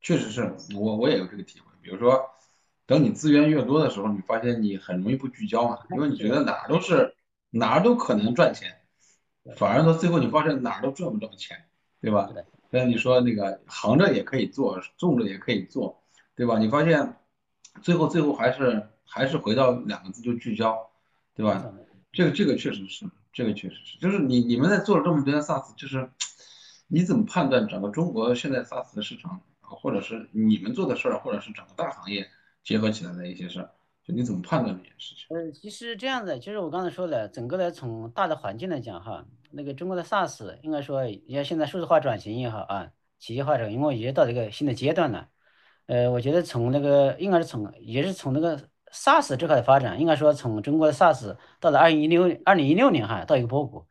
[0.00, 1.66] 确实是我我也有这个体会。
[1.82, 2.30] 比如说，
[2.86, 7.16] 等你资源越多的时候，你发现你很容易不聚焦嘛，因为你觉得哪儿都是
[7.50, 8.82] 哪儿都可能赚钱，
[9.56, 11.64] 反而到最后你发现哪儿都赚不着钱，
[12.00, 12.30] 对吧？
[12.70, 16.04] 像你说那个横着也可以做，纵着也可以做，
[16.36, 16.60] 对吧？
[16.60, 17.16] 你发现
[17.82, 20.78] 最后最后还是还是回到两个字，就聚焦，
[21.34, 21.72] 对吧？
[22.10, 26.10] 这个这个确实是，这个确实是，就是你你们在做了这么多年 SaaS，就是
[26.88, 32.26] 你怎么判断整个中国现在 SaaS 的市场，或者是你们做的事儿，或者是整个大行业
[32.64, 33.70] 结合起来的一些事儿，
[34.02, 35.36] 就你怎么判断这件事情？
[35.36, 45.28] 呃，其实这样的，就是我刚才说的，整个的从大的环境来讲哈，那个中国的 SaaS 应该说，要现在数字化转型也好啊，企业化转型，因为也到一个新的阶段了。
[45.88, 48.58] 呃，我觉得从那个应该是从也是从那个
[48.92, 53.86] SaaS 这块的发展，应该说从中国的 SaaS 到了二零一六二零一六年哈，到一个波谷，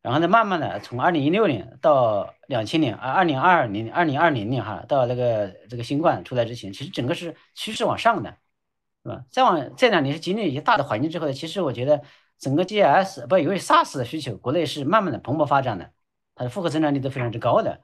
[0.00, 8.30] 然后呢，慢慢的从二零一六年到两千年，啊，二零二二年、二零二零年哈，到那个这个新冠出来之前，其实整个是趋势往上的，
[9.02, 9.24] 是吧？
[9.28, 12.00] 再往这两年是经历一些大的环境之后，其实我觉得
[12.38, 15.90] 整个 GIS 不，由于 SaaS 的需求，国内是慢慢的蓬勃发展的，
[16.36, 17.80] 它的复合增长率都非常之高的，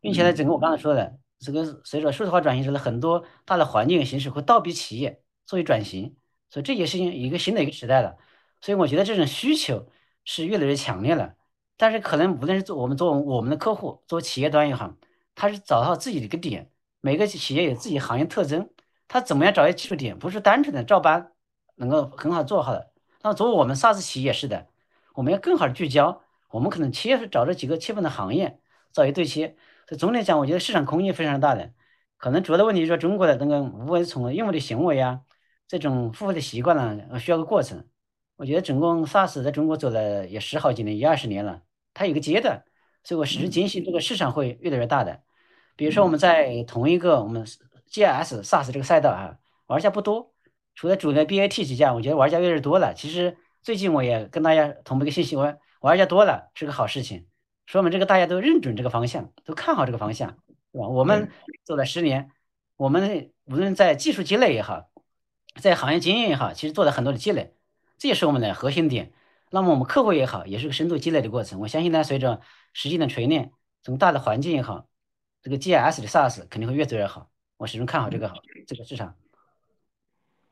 [0.00, 6.16] 并且呢，整个我刚才说的这个随着数字化转型之后，很多大的环境形势会倒逼企业作为转型，
[6.50, 8.16] 所以这也是一个新的一个时代了。
[8.60, 9.90] 所以我觉得这种需求
[10.24, 11.34] 是越来越强烈了。
[11.76, 14.94] 但是可能无论是做我们做我们的客户，做企业端也好，
[15.34, 16.70] 他是找到自己的一个点。
[17.00, 18.70] 每个企业有自己行业特征，
[19.08, 21.32] 他怎么样找一个技术点，不是单纯的照搬
[21.74, 22.92] 能够很好做好的。
[23.22, 24.68] 那作为我们 SaaS 企业是的，
[25.14, 28.60] 我们要更好的聚焦，我们可能切找这几个切分的行业，
[28.92, 29.56] 找一对切。
[29.88, 31.72] 所以总体讲，我觉得市场空间非常大的。
[32.16, 35.20] 可能主要的问题就是说，中国的那个无为从用户的行为啊，
[35.68, 37.86] 这种付费的习惯呢，需要个过程。
[38.36, 42.64] 我觉得总共 SaaS 在中国走了也十好几年，一二十年了，它有个阶段，
[43.04, 45.22] 所以我始终坚信这个市场会越来越大的。
[45.76, 47.44] 比如说我们在同一个我们
[47.90, 50.32] GIS SaaS 这个赛道啊，玩家不多，
[50.74, 52.94] 除了主流 BAT 几家，我觉得玩家越来越多了。
[52.94, 57.26] 其实最近我也跟大家同步一个信息，我玩家多了是个好事情，
[57.66, 60.38] 说明这个大家都认准这个方向，都看好这个方向。
[60.70, 61.30] 我们
[61.64, 62.30] 做了十年，
[62.76, 64.90] 我们无论在技术积累也好，
[65.60, 67.54] 在行业经验也好，其实做了很多的积累，
[67.96, 69.12] 这也是我们的核心点。
[69.50, 71.60] 那么我们客户也好，也是个深度积累的过程。
[71.60, 72.40] 我相信呢，随着
[72.72, 74.88] 时间的锤炼，从大的环境也好，
[75.42, 77.30] 这个 GIS 的 SaaS 肯定会越做越好。
[77.56, 79.14] 我始终看好这个好这个市场。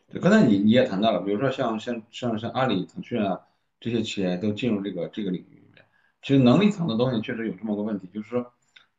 [0.09, 3.40] 对，刚才你你也谈到了，比如说像像像像阿里、腾讯啊
[3.81, 5.62] 这些企业都进入这个这个领域
[6.23, 8.53] 其实能力层的东西确实有这么个问题，就是说。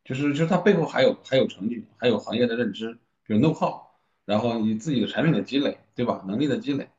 [0.06, 3.84] 就是就是它背后还有还有成绩，还有行业的认知，比如 know how，
[4.26, 6.26] 然后你自己的产品的积累，对吧？
[6.28, 6.90] 能力的积累，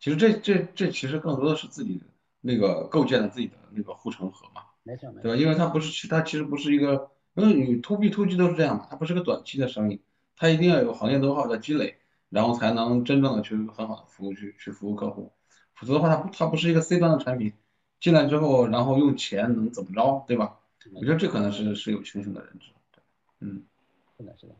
[0.00, 2.00] 其实这这这其实更多的是自己
[2.40, 5.36] 那个构建了自己的那个护城河嘛，没错没错，对吧？
[5.36, 10.00] 因为它不是它其实不是一个，因为你 to B to G 都是这样嘛，它不是个短期的生意，
[10.34, 11.98] 它一定要有行业 know how 的积累，
[12.30, 15.32] 然后才能真正的去很好的服务去去服务客户，
[15.74, 17.52] 否则的话它它不是一个 C 端的产品，
[18.00, 20.58] 进来之后然后用钱能怎么着，对吧？
[20.92, 22.70] 我觉得这可能是是有清醒的认知，
[23.40, 23.64] 嗯，
[24.18, 24.54] 是的，是的，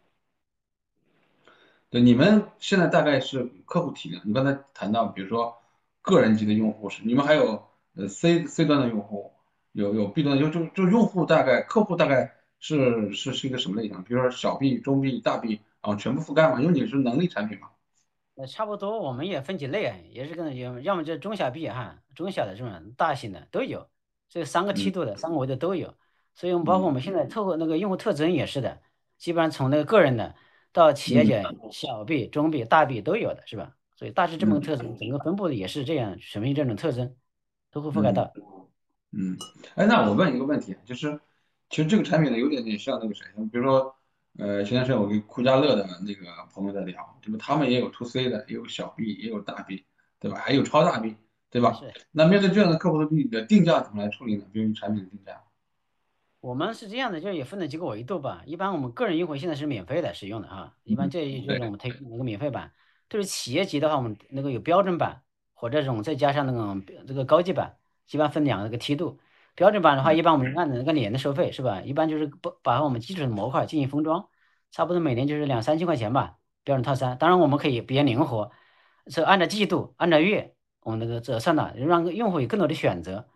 [1.91, 5.55] 对，你们现在大概是客户体量，你刚才谈到，比如说
[6.01, 7.63] 个人级的用户是，你们还有
[7.95, 9.33] 呃 C C 端的用户，
[9.73, 14.03] 有有 B 端，就就就用户大概客户大概是是是一个什么类型？
[14.05, 16.61] 比如说小 B、中 B、大 B，然后全部覆盖嘛？
[16.63, 17.69] 因为你是能力产品嘛。
[18.37, 23.89] 呃，差不多，我们也分几类啊，也是跟有，要么就中小 B 哈，中小的这种大型的都有，
[24.29, 25.95] 这三个梯度的三个维度都有。
[26.35, 28.81] 所以，我们包括我们现在特户那个用户特征也是的，
[29.19, 30.35] 基本上从那个个人的
[30.73, 33.77] 到企业界，小 B、中 B、大 B 都有的是吧？
[33.95, 37.15] 所以大致这么个特征，整个分布的也是这样，什么这种特征
[37.71, 38.33] 都会覆盖到。
[39.13, 39.37] 嗯，
[39.77, 41.21] 哎，那我问一个问题，就是
[41.71, 43.95] 其实这个产品呢，有点点像那个谁，比如说，
[44.39, 47.39] 呃，前段时间我跟酷家乐的那个朋友在聊，对吧？
[47.41, 49.85] 他们也有 to C 的，也有小 B，也有大 B，
[50.19, 50.39] 对吧？
[50.39, 51.15] 还有超大 B，
[51.51, 51.81] 对吧？
[52.11, 54.45] 那面对这样的客户的你的定价怎么来处理呢？
[54.53, 55.41] 比如产品的定价。
[56.41, 58.43] 我们是这样的，就是也分了几个维度吧。
[58.45, 62.73] 一般我们个人用户现在是免费的使用的啊，一般这就是我们推那个免费版。
[63.09, 69.19] 对于企业级的话，我们那个有标准版或者这种再加上那种这个高级版，基本上分两个梯度。
[69.55, 71.81] 标准版的话，一般我们按照那个年的收费是吧？
[71.83, 74.29] 一般就是不把我们基础的模块进行封装，
[74.71, 76.37] 差不多每年就是两三千块钱吧。
[76.65, 78.51] 标准套餐，当然我们可以比较灵活，
[79.09, 83.29] 是按照季度、按照月，我们那个折算的，让用户有更多的选择。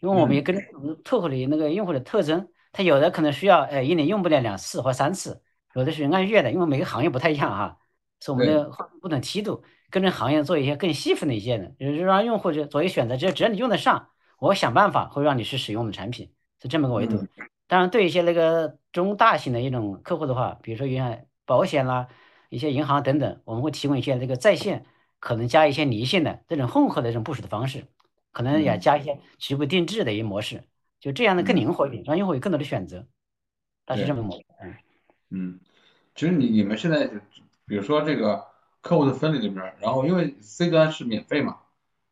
[0.00, 0.54] 因为我们也跟
[1.02, 2.48] 特户的那个用户的特征。
[2.76, 5.40] 他有的可能需要，呃，一年用不了两次或三次，
[5.74, 7.78] 有的是按月的，因为每个行业不太一样哈，
[8.20, 8.68] 是我们的
[9.00, 17.26] 不同梯度，跟着行业做一些更细分的一些的，就是让用户就做一个选择，只要只要你用得上，我想办法会让你去使用我们产品，是这么个维度。
[17.66, 22.08] 当然，对一些那个中大型的一种客户的话，比如说像保险啦、
[22.50, 24.84] 一些银行等等，我们会提供一些这个在线，
[25.18, 27.86] 可能加一些离线的这种混合的这种部署的方式，
[28.32, 30.64] 可能也加一些局部定制的一些模式。
[31.00, 33.06] 就这样的更灵活一点，让用户有更多的选择，
[33.86, 34.44] 它是这么模式。
[34.60, 34.74] 嗯
[35.30, 35.60] 嗯，
[36.14, 37.14] 其实你你们现在就
[37.66, 38.46] 比如说这个
[38.80, 41.58] 客户的分类里边，然后因为 C 端是免费嘛，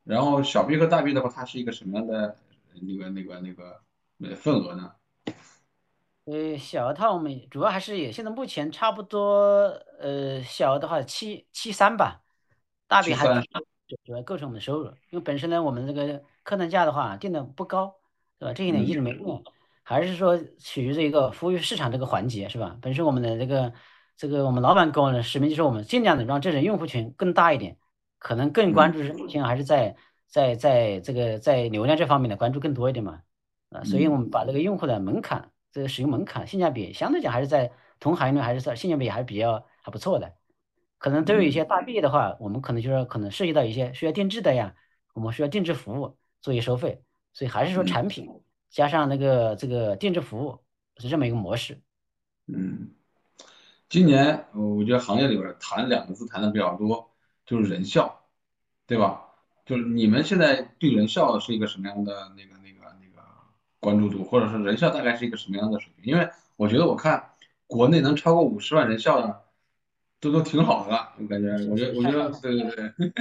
[0.05, 2.37] 然后小 B 和大 B 的话，它是一个什么样的
[2.81, 3.81] 那个那个那个
[4.21, 4.93] 呃份额呢？
[6.25, 9.67] 呃，小额套我们主要还是也现在目前差不多
[10.01, 12.21] 呃小额的话七七三吧，
[12.87, 13.27] 大 B 还
[14.05, 17.97] 主要构成我们的收入，因为本身呢我们这个客单价的话定的不高。
[18.39, 18.55] 对吧？
[18.55, 19.43] 这一点一直没变，
[19.85, 22.77] 还是说取于这一个服务于市场这个环节，是吧？
[22.83, 23.73] 本身我们的这个
[24.17, 27.79] 这个我们老板给我的使命就是我们尽量的让这种用户群更大一点，
[28.23, 29.97] 可能更关注是目前还是在
[30.29, 33.21] 在在这个在流量这方面的关注更多一点嘛，
[33.71, 40.35] 啊，所以我们把这个用户的门槛，这个使用门槛性价比相对讲还是在同行业内还是在性价比还是比较还不错的，
[40.99, 44.77] 可能都有一些大 B 的话，我们可能就是可能涉及到一些需要定制的呀，
[45.15, 47.03] 我们需要定制服务做一些收费。
[47.33, 48.29] 所以还是说产品
[48.71, 50.61] 加上那个这个定制服务
[50.99, 51.81] 是这么一个模式。
[52.47, 52.91] 嗯，
[53.89, 57.12] 今年我觉得行业里边谈两个字谈的比较多，
[57.45, 58.25] 就是人效，
[58.87, 59.23] 对吧？
[59.65, 63.23] 就是你们现在对人效是一个什么样的那个那个那个
[63.79, 66.13] 关注度，或者是人效大概是一个什么样的水平？
[66.13, 67.31] 因为我觉得我看
[67.67, 69.43] 国内能超过五十万人效的，
[70.21, 73.13] 都都挺好的了，我感觉，我觉得我觉得对对对。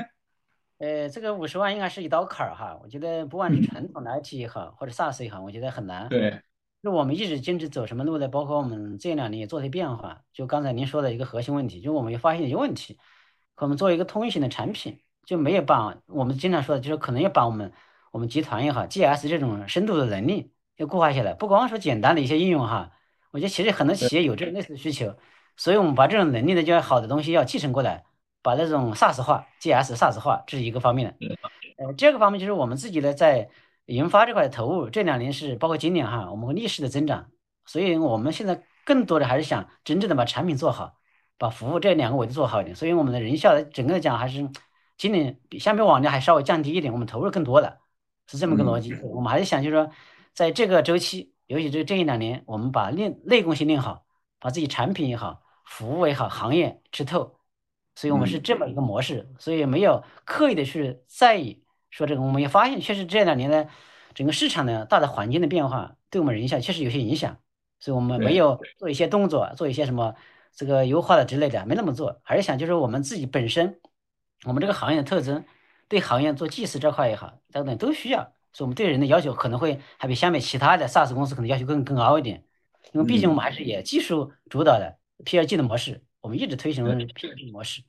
[0.79, 6.09] 呃，这个五十万应该是一道坎儿哈，我觉得不管是传统的 IT 也好，或者 SaaS 也好，我觉得很难。
[6.09, 6.41] 对。
[6.81, 8.27] 就我们一直坚持走什么路的？
[8.27, 10.23] 包括我们这两年也做些变化。
[10.33, 12.97] 就刚才您说的一个核心问题，就我们也发现一个问题，
[13.57, 17.71] 我们做一个通用型的产品，就没有把我们经常说的，就是可能要把我们
[18.11, 21.33] 我们集团也好，GS 这种深度的能力要固化下来。
[21.33, 22.91] 不光说简单的一些应用哈，
[23.31, 25.15] 我觉得其实很多企业有这种类似的需求，
[25.55, 28.03] 所以我们把这种能力呢，就要好的东西要继承过来，
[28.41, 31.37] 把那种 SaaS 化，GS SaaS 化，这是一个方面的。
[31.77, 33.49] 呃，第二个方面就是我们自己呢在。
[33.87, 37.29] 研发这块的投入，这两年是包括今年哈，我们会逆势的增长，
[37.65, 40.93] 所以我们现在更多的还是想真正的把产品做好，
[41.41, 42.75] 把服务这两个维度做好一点。
[42.75, 44.47] 所以我们的人效整个讲还是
[44.95, 47.79] 今年比相比往年还稍微降低一点，我们投入更多了，
[48.27, 48.93] 是这么个逻辑。
[49.01, 49.89] 我们还是想就是说，
[50.35, 54.05] 在这个周期，尤其这这一两年，我们把练内功先练好，
[54.39, 57.39] 把自己产品也好，服务也好，行业吃透，
[57.95, 61.63] 所以我们是这么一个模式，所以没有刻意的去在意。
[61.89, 63.65] 说这个，我们也发现，确实这两年呢，
[64.13, 67.35] 整个市场的大的环境的变化，对我们人效确实有些影响，
[67.79, 70.13] 所以我们没有做一些动作，做一些什么
[70.55, 73.79] 这个优化的之类的，没那么做，还是想就是我们自己本身，
[74.45, 75.43] 我们这个行业的特征，
[75.87, 78.21] 对行业做技师这块也好，等等都需要，
[78.53, 82.43] 所以我们对人的要求可能会还比相比其他的 SaaS 公司可能要求更更高一点，
[82.93, 87.81] 因为毕竟我们还是以技术主导的 PLG 的模式，我们一直推行 PLG 模式，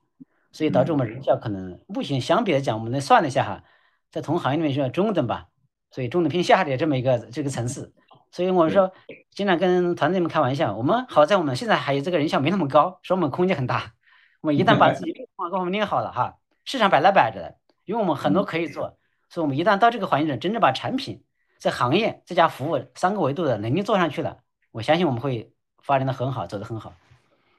[0.53, 3.65] 所以导致我们人效可能目前相比来讲，我们能算了一下哈。
[4.11, 5.49] 在同行业里面是中等吧，
[5.91, 7.95] 所以中等偏下的这么一个这个层次，
[8.33, 8.91] 所以我们说
[9.31, 13.93] 经常跟团队们开玩笑，我们好在我们现在还有这个人效没那么高，说我们空间很大。
[14.41, 21.23] 我们一旦把自己方各方面练好了哈，市场摆来摆着的，因为我们很多可以做，所以我们一旦到这个环境中，真正把产品
[21.59, 24.39] 在行业这家服务三个维度的能力做上去了，
[24.73, 25.53] 我相信我们会
[25.83, 26.93] 发展的很好，走得很好。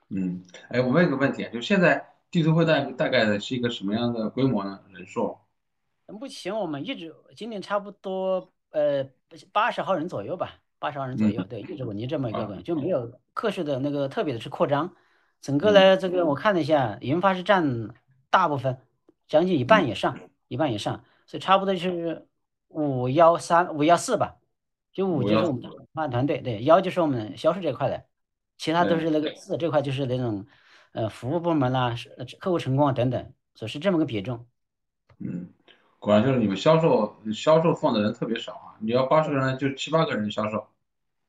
[0.09, 4.80] 嗯，哎，我问一个问题，就现在地图会大大概的是一个什么样的规模呢？
[4.91, 5.38] 人数？
[6.07, 9.07] 目前我们一直今年差不多呃
[9.53, 14.93] 八十号人左右吧，八十二人左右，对，一直稳定这么一个，就没有客式的那个特别的去扩张。
[15.39, 17.93] 整个呢，这个我看了一下，研发是占
[18.29, 18.77] 大部分，
[19.25, 20.19] 将近一半以上，
[20.49, 22.27] 一半以上，所以差不多是
[22.67, 24.36] 五幺三五幺四吧，
[24.91, 28.03] 就五就是我们研发团队，对，幺就是我们销售这块的，
[28.57, 30.45] 其他都是那个四这块就是那种
[30.91, 31.95] 呃服务部门啦，
[32.41, 34.45] 客户成功啊等等，所以是这么个比重。
[35.19, 35.47] 嗯。
[35.99, 38.75] 果然就是你们销售销售放的人特别少啊！
[38.81, 40.67] 你要八十个人，就七八个人销售。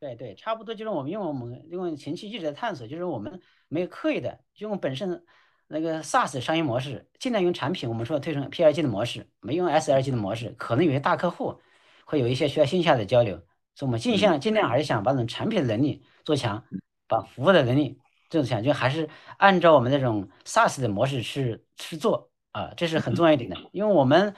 [0.05, 5.25] 对对，差不多就是我们因为我们因为前期一直在探索，就是我们没有刻意的，就用本身
[5.67, 10.55] 那个 SaaS 商业模式，尽量用产品，我们说推成 PLG 的模式，没用 SLG 的模式。
[10.59, 11.59] 可能有些大客户
[12.05, 13.37] 会有一些需要线下的交流，
[13.75, 16.63] 所以我们尽量尽量还是想把这种产品的能力做强，
[17.09, 17.99] 把服务的能力
[18.29, 24.35] 做强，就还是按照我们那种 SaaS 的模式去去做啊，这是很重要一点的，因为我们。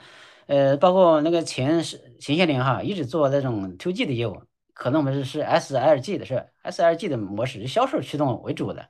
[0.47, 4.41] 呃，包括那个前是前些年哈，一直做那种 to G 的业务，
[4.77, 8.89] 可能我们是是 SLG 的是 SLG 的模式，以销售驱动为主的，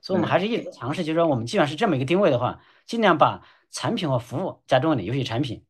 [0.00, 5.64] 所以我们还是一直尝试，就是说我们既然是这么一个定位的话，尽量把产品和服务加重一点，尤其产品，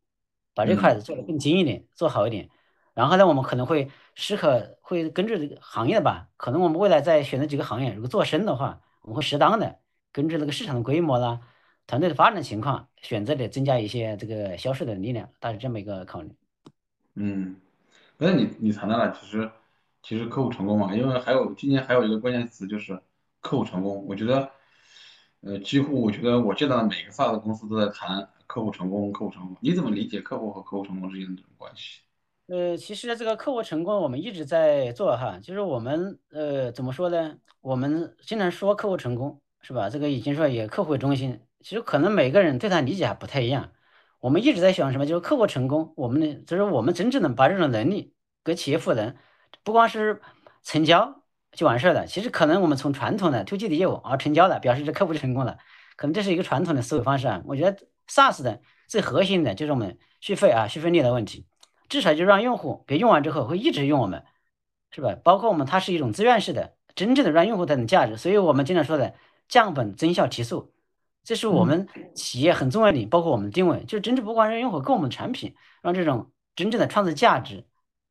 [0.54, 2.50] 把这块子做的更精一点，做好一点。
[2.92, 9.78] 然后呢，我们可能会适可会根据这个行业吧，可能我们未来再选择几个行业，如果做深的话，我们会适当的
[10.12, 11.40] 根据那个市场的规模啦。
[11.86, 16.30] 团队的发展情况，选择的增加一些这个销售的力量，大概这么一个考虑。
[17.14, 17.56] 嗯，
[18.16, 19.50] 那你你谈到了，其实
[20.02, 23.00] 其实客户成功嘛，因为还有今年还有一个关键词就是
[23.40, 24.04] 客户成功。
[24.06, 24.50] 我觉得，
[25.40, 29.56] 呃，几乎我觉得我见到的每个 SaaS 公司都在谈客户成功，客户成功。
[29.60, 32.00] 你怎么理解客户和客户成功之间的这种关系？
[32.46, 37.36] 呃，其实这个客户成功我们一直在做哈，就是我们呃怎么说呢？
[37.60, 39.88] 我们经常说客户成功是吧？
[39.88, 41.40] 这个已经说也客户为中心。
[41.60, 43.70] 其实可能每个人对他理解还不太一样。
[44.24, 49.14] 我们一直在想什么，就是客户成功，我们的就是我们真正的把这种能力给企业赋能，
[49.62, 50.22] 不光是
[50.62, 51.22] 成交
[51.52, 52.06] 就完事儿了。
[52.06, 55.58] 其实可能我们从传统的 to G 的业务啊成交了，表示这客户成功了，
[55.96, 57.42] 可能这是一个传统的思维方式啊。
[57.44, 61.46] 我觉得 SaaS 的最核心的就是我们续费啊续费率的问题，
[61.90, 64.24] 至少就让用户别用完之后会一直用我们，
[64.90, 65.14] 是吧？
[65.22, 68.16] 包括我们它是一种自愿式的，真正的让用户带来价值。
[68.16, 69.12] 所以我们经常说的
[69.48, 70.73] 降本增效提速。
[71.24, 77.66] 这是我们企业很重要的点，包括我们的定位，就是真正不光让用户购我们的产品，让这种真正的创造价值，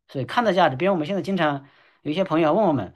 [0.07, 0.75] 所以看到价值。
[0.75, 1.65] 比如我们现在经常
[2.01, 2.93] 有一些朋友问我们，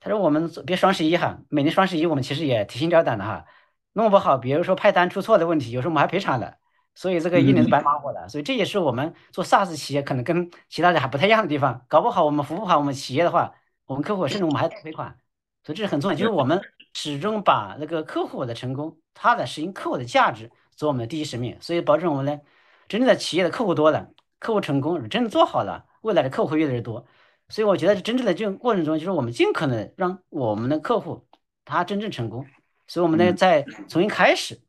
[0.00, 3.46] 他说我们别双十一哈，每年双十一我们其实也提心吊胆的哈，
[3.94, 6.58] 弄不好，比如说派单出错的问题，有时候我们还赔偿的。
[6.96, 8.28] 所以这个一年是白忙活了。
[8.28, 11.84] 所以这也是我们做 SaaS 企业可能跟其他的还不太一样的地方。
[11.88, 13.52] 搞不好我们服务好我们企业的话，
[13.86, 15.16] 我们客户甚至我们还赔款。
[15.64, 16.60] 所以这是很重要，就是我们
[16.92, 21.56] 始终把那个客户的成功，他的实现客户的价值做我们的第一使命。
[21.60, 22.40] 所以保证我们呢，
[22.88, 27.06] 真正的企业的客户多了，客户成功，真正做好了，未来的客户会越来越多。
[27.48, 31.26] 所以我觉得真正的这个过程中，就是我们尽可能让我们的客户
[31.64, 32.46] 他真正成功。
[32.86, 34.60] 所以我们呢，在从一开始，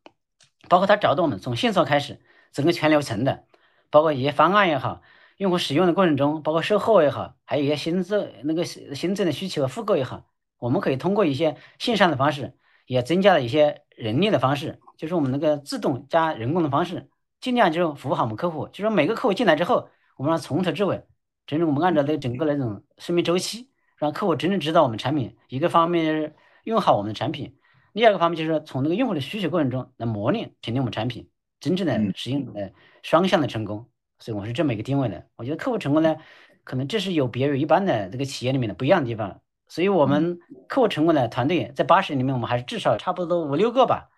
[0.69, 2.21] 包括他找到我们从线上开始，
[2.51, 3.45] 整个全流程的，
[3.89, 5.01] 包括一些方案也好，
[5.37, 10.25] 用户使用的过程中，包括售后也好，还有一些行政那个行政的需求复购也好，
[10.57, 12.53] 我们可以通过一些线上的方式，
[12.85, 17.09] 也增加了一些人力的方式，就是我们那个自动加人工的方式，
[17.41, 18.67] 尽量就是服务好我们客户。
[18.69, 21.03] 就是每个客户进来之后，我们让从头至尾。
[21.47, 25.35] 真正我们按照那整个那种生命周期，让客户真正知道我们产品。
[25.47, 27.55] 一个方面是用好我们的产品，
[27.93, 31.29] 第二个方面就是从那个用户的需求过程中来磨练、肯定我们产品，
[31.59, 32.71] 真正的实现呃
[33.03, 33.87] 双向的成功。
[34.17, 35.27] 所以我是这么一个定位的。
[35.35, 36.15] 我觉得客户成功呢，
[36.63, 39.41] 可能这是有别于一般的这个企业里面的不一样的地方。
[39.67, 44.09] 所以我们客户成功的团队在八十人里面，我们还是至少差不多五六个吧，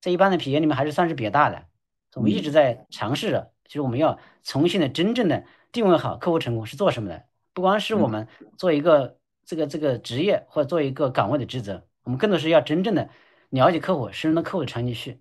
[0.00, 1.66] 在一般的企业里面还是算是比较大的。
[2.14, 5.44] 我们一直在尝试着，就是我们要重新的真正的。
[5.72, 7.24] 定位好客户成功是做什么的？
[7.52, 13.10] 不光是我们做一个这个这个职业或者做一个岗位的职责，我们更多是要真正的
[13.50, 15.20] 了解客户，深入到客户的场景去，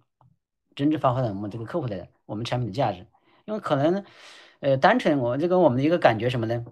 [0.75, 3.07] 真正发挥了我们这个客户的我们产品的价值。
[3.45, 4.05] 因为可能，
[4.59, 6.63] 呃，单纯我这个我们的一个感觉什么呢？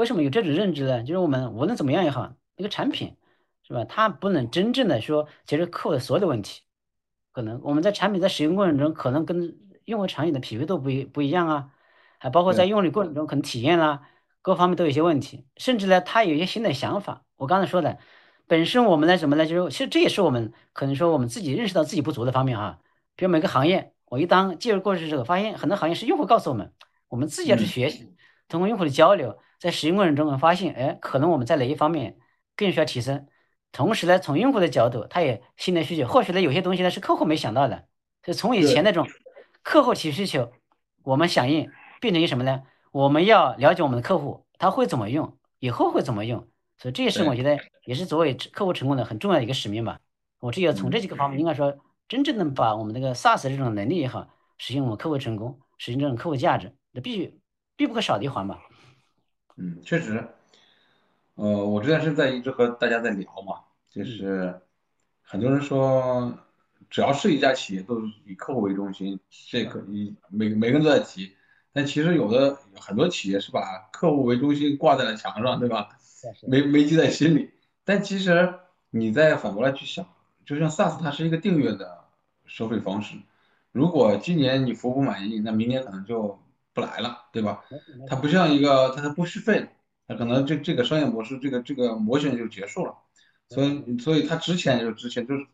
[0.00, 1.02] 为什么有这种认知呢？
[1.02, 3.16] 就是我们无论怎么样也好，一个产品
[3.62, 3.84] 是吧？
[3.84, 6.62] 它不能真正的说解决客户的所有的问题。
[7.32, 11.70] 可能我们在产品在使用过程中，可能跟用户场景的匹配度不一不一样啊。
[12.18, 14.08] 还包括在用的过程中，可能体验啦，
[14.42, 17.24] 各方面都有一些问题，甚至呢，他有一些新的想法。
[17.36, 17.98] 我刚才说的，
[18.46, 19.46] 本身我们呢，什么呢？
[19.46, 22.78] 就是其实这也是我们可能说我们自己认识到自己不足的方面啊。
[23.16, 26.72] 比如每个行业，我一当介入过去之后，发现很多行业是用户告诉我们，
[27.08, 28.14] 我们自己要去学习，
[28.48, 32.18] 通过用户的交流，在使用过程中我们发现，哎，可能我们在哪一方面
[32.56, 33.28] 更需要提升。
[33.70, 37.86] 同时呢，从用户的角度，他也新的需求，或许呢，有些东西呢是客户没想到的，
[38.24, 39.06] 就从以前那种
[39.62, 40.50] 客户提需求，
[41.04, 41.70] 我们响应。
[42.00, 42.62] 变成一什么呢？
[42.92, 46.48] 我们要了解我们的客户，他会怎么用，以后会怎么用，
[46.78, 50.00] 所以这也是我觉得也是作为客户成功的很重要的一个使命吧。
[50.38, 51.76] 我这要从这几个方面，应该说
[52.08, 57.38] 真正能把我们这个 SaaS 这种能力也好，实现我们客户成功，实现这种客户价值，那必须
[57.76, 58.58] 必不可少的一环吧。
[59.60, 60.26] 嗯，确实，
[61.34, 64.60] 呃，我这段时间在一直和大家在聊嘛，就是
[65.22, 66.38] 很多人说。
[66.88, 71.36] 只要是一家企业，都是以客户为中心，这个以每每个人都在提。
[71.72, 75.90] 但其实有的很多企业是把客户为中心挂在了墙上，对吧？
[76.48, 77.52] 没没记在心里。
[77.84, 78.54] 但其实
[78.90, 80.04] 你再反过来去想，
[80.44, 82.06] 就像 SaaS，它是一个订阅的
[82.44, 83.16] 收费方式。
[83.70, 86.39] 如果今年你服务不满意，那明年可能就
[86.74, 87.64] 不来了，对吧？
[88.08, 89.68] 它不像一个，它它不续费，
[90.06, 92.94] 它可能这这个商业模式，这个这个模型就结束了。
[93.48, 95.46] 所以所以它值钱就值钱，就是。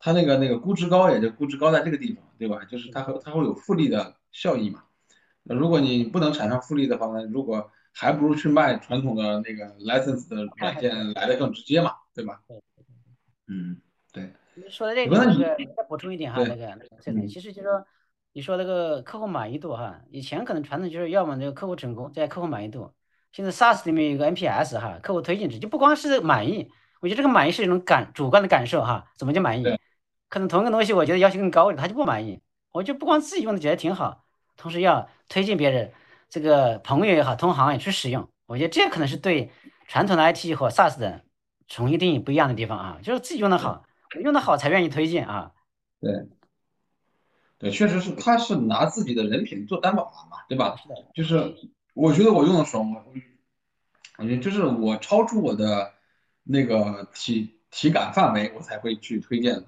[0.00, 2.64] 它那个那个估值高，也就估值高在这个地方，对吧？
[2.66, 4.84] 就是它会它会有复利的效益嘛。
[5.42, 12.40] 那如果你不能产生复利的话呢，如果还不如去卖传统的那个 license 的软件来的更直接嘛，对吧？
[13.48, 13.80] 嗯，
[14.12, 14.32] 对。
[14.70, 17.84] 说的这个，那个再补充一点哈，那个这个其实就是说，
[18.38, 22.94] 你说那个客户满意度哈，以前可能传统就是要么那个客户成功，再客户满意度。
[23.32, 26.70] 现在 SaaS 里面有个 NPS 哈，客户推荐值，就不光是满意，
[27.00, 29.64] 我觉得这个满意是一种感主观的感受哈，怎么叫满意？
[30.28, 32.40] 可能同一个东西，我觉得要求更高一点，他就不满意。
[32.70, 34.24] 我就不光自己用的觉得挺好，
[34.56, 35.92] 同时要推荐别人，
[36.28, 38.30] 这个朋友也好，同行也去使用。
[38.46, 39.50] 我觉得这可能是对
[39.88, 41.24] 传统的 IT 和 SaaS 的
[41.66, 43.84] 重新定义不一样的地方啊，就是自己用的好，
[44.22, 45.50] 用的好才愿意推荐啊。
[46.00, 46.12] 对，
[47.58, 50.76] 对，确实是，他是拿自己的人品做担保了嘛，对吧？
[50.76, 51.56] 是的就是
[51.94, 53.04] 我觉得我用的爽，我
[54.18, 55.92] 我觉得就是我超出我的
[56.44, 57.54] 那个体。
[57.70, 59.66] 体感范围我才会去推荐的，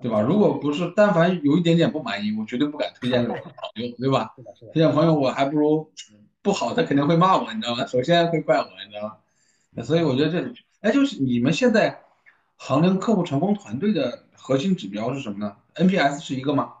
[0.00, 0.20] 对吧？
[0.20, 4.32] 如果不是，但凡有一点点不满意，我绝对不敢推荐给我的朋友，对吧？
[4.72, 5.90] 推荐朋友我还不如
[6.42, 7.84] 不好，他肯定会骂我，你知道吗？
[7.86, 9.18] 首先会怪我，你知道
[9.74, 9.82] 吗？
[9.82, 12.04] 所以我觉得这，哎，就是你们现在
[12.54, 16.74] 衡量客户成功团队的核心指标是什么呢？NPS 是一个吗？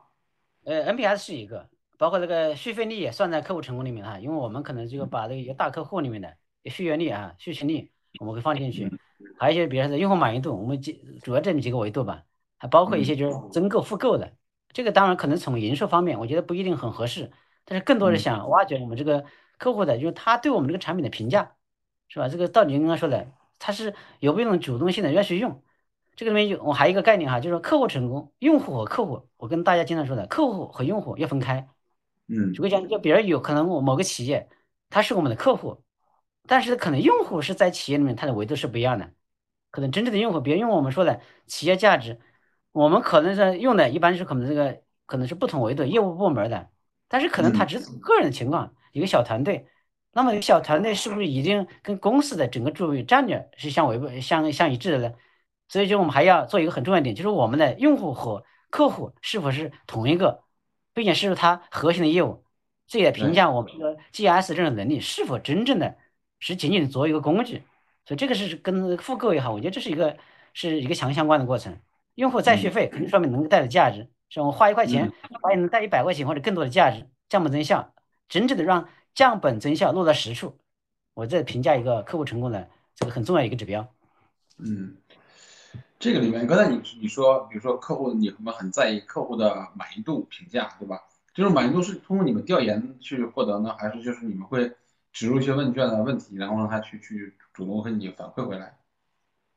[0.64, 6.36] 呃，NPS 是一个，包括这个续费率也算在客户成功里面哈，因为我们可能就把这个一个大客户里面的
[6.66, 8.90] 续约率啊、续签率，我们会放进去。
[9.38, 12.24] 还有一些，比如说用户满意度，我们几主要这么几个维度吧，
[12.58, 14.32] 还包括一些就是增购复购的，
[14.72, 17.30] 这个当然可能从营收方面，我觉得不一定很合适，
[17.64, 19.24] 但是更多的想挖掘我们这个
[19.58, 21.54] 客户的，就是他对我们这个产品的评价，
[22.08, 22.28] 是吧？
[22.28, 25.62] 这个到底刚刚说的，他是有没有主动性的要去用？
[26.16, 31.66] 这个里面有我还有一个概念哈，就是说客户成功，用户和客户，我跟大家经常说的，客户和用户要分开，
[32.28, 34.48] 嗯举个讲，就比如有可能我某个企业，
[34.90, 35.82] 它是我们的客户，
[36.46, 39.10] 但是可能用户是在企业里面，它的维度是不一样的。
[39.70, 42.20] 可能真正的用户，比如用我们说的企业价值，
[42.72, 46.68] 我们可能是用的一般是可能这个可能是不同维度业务部门的，
[47.08, 49.68] 但是可能他只是个人的情况，一个小团队，
[50.12, 55.14] 那么一个小团队是不是一定跟公司的整个注意战略是相违背相相一致的呢？
[55.70, 60.42] 所以就我们还要做一个很重要一点，就是我们的用户和客户是否是同一个，
[60.92, 62.42] 并且是不是他核心的业务，
[62.88, 65.96] 这也评价我们的 GS 这种能力是否真正的
[66.40, 67.62] 是仅仅作为一个工具。
[68.04, 70.16] 所以这个是跟复购也好，我觉得这是一个
[70.54, 71.78] 是一个强相关的过程。
[72.16, 77.94] 用户再续费，肯定说明能够带来价值，是我花一块钱，发现能带一百块钱或者更多的价值，降本增效，
[78.28, 80.58] 真正的让降本增效落到实处。
[81.14, 83.86] 我在评价一个客户成功的这个很重要一个指标。
[84.58, 84.96] 嗯，
[86.00, 90.98] 这个里面刚才你你说，比如说客户，你们很在意客户的满意度评价，对吧？
[91.34, 94.72] 就是满意度是通过你们调研去获得呢，还是就是你们会
[95.12, 98.78] 植入一些问卷的问题，然后让他去去主动和你反馈回来？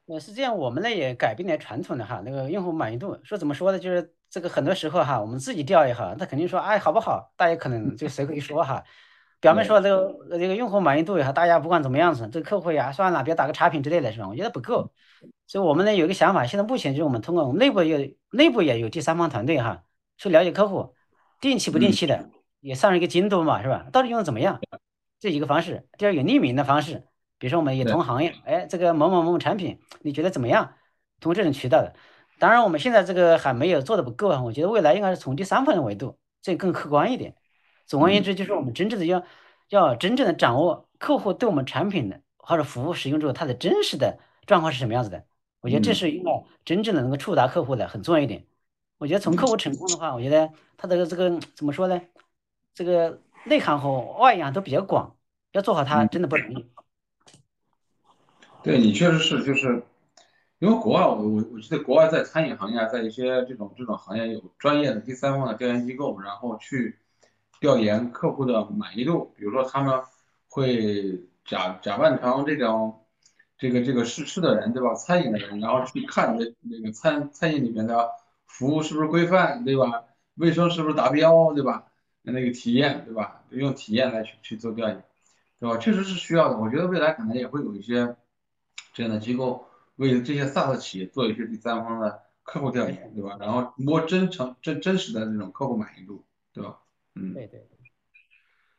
[0.08, 3.80] 呃，是这样，我们呢也改变了传统的哈，那个用户满意度，说怎么说呢？
[3.80, 8.84] 就是这个很多时候哈，我们自己调也好，他肯定说哎好不好，大家可能就随口一说哈，
[9.40, 14.28] 表面说这个这个用户满意度也好，大家不管怎么样子，这个客户呀算了，别打个差评之类的是吧？
[14.28, 14.92] 我觉得不够，
[15.48, 17.98] 所以我们呢有一个想法，现在目前就是我们通过我们内部有
[18.32, 19.84] 内部也有第三方团队哈，
[20.18, 20.96] 去了解客户，
[21.42, 22.30] 定期不定期的
[22.60, 23.88] 也上一个监督嘛是吧？
[23.92, 24.60] 到底用的怎么样？
[25.20, 27.04] 这一个方式，第二有匿名的方式。
[27.40, 30.76] 比如说我们也同行业，哎，这个某某某某产品，你觉得怎么样？
[31.20, 31.94] 通过这种渠道的，
[32.40, 34.42] 当然我们现在这个还没有做的不够啊。
[34.42, 37.36] 我觉得未来应该是从第三方的维度，这更客观一点。
[37.86, 39.24] 总而言之，就是我们真正的要
[39.68, 45.26] 要真正的掌握客户对我们产品的或者服务使用之后他的真实的状况是什么样子的。
[45.64, 48.46] 我觉得这是一个真正的能够触达客户的很重要一点。
[48.98, 52.02] 我觉得从客户成功的话，我觉得他的这个怎么说呢？
[52.74, 55.16] 这个内涵和外涵都比较广，
[55.54, 56.66] 要做好它真的不容易。
[58.62, 59.84] 对你确实是，就是
[60.60, 67.00] 因为国外，我我我记得国外在餐饮行业，在一些这种这种行业有专业的第三方的调研机构，然后去
[67.62, 69.32] 调研客户的满意度。
[69.38, 70.02] 比如说他们
[70.50, 73.03] 会假假扮成这种
[73.64, 74.94] 这个这个试吃的人，对吧？
[74.94, 78.10] 餐饮的人，然后去看那那个餐餐饮里面的
[78.46, 80.04] 服务是不是规范，对吧？
[80.36, 81.86] 卫生是不是达标，对吧？
[82.24, 83.44] 那个体验，对吧？
[83.52, 85.02] 用体验来去去做调研，
[85.60, 85.78] 对吧？
[85.78, 86.58] 确实是需要的。
[86.58, 88.16] 我觉得未来可能也会有一些。
[88.96, 93.38] 这样的机构为这些 SaaS 企业做一些第三方的客户调研，对吧？
[93.40, 96.78] 然后摸真诚、真真实的这种客户满意度，对吧？
[97.16, 97.68] 嗯，对对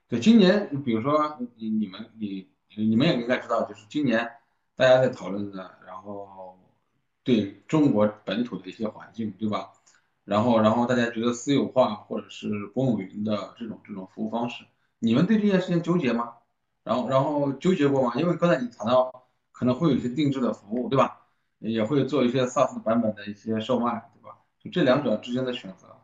[0.08, 0.20] 对。
[0.20, 4.30] 今年，比如说你你们你你们也应该知道，就是今年
[4.76, 6.58] 大家在讨论的，然后
[7.22, 9.72] 对中国本土的一些环境，对吧？
[10.24, 14.64] 然后然后大家觉得私有化或者是公有云的这种这种服务方式，
[14.98, 16.34] 你们对这件事情纠结吗？
[16.82, 18.12] 然后然后纠结过吗？
[18.16, 19.22] 因为刚才你谈到。
[19.56, 21.28] 可能会有一些定制的服务，对吧？
[21.60, 24.36] 也会做一些 SaaS 版本的一些售卖，对吧？
[24.58, 25.96] 就这两者之间的选择。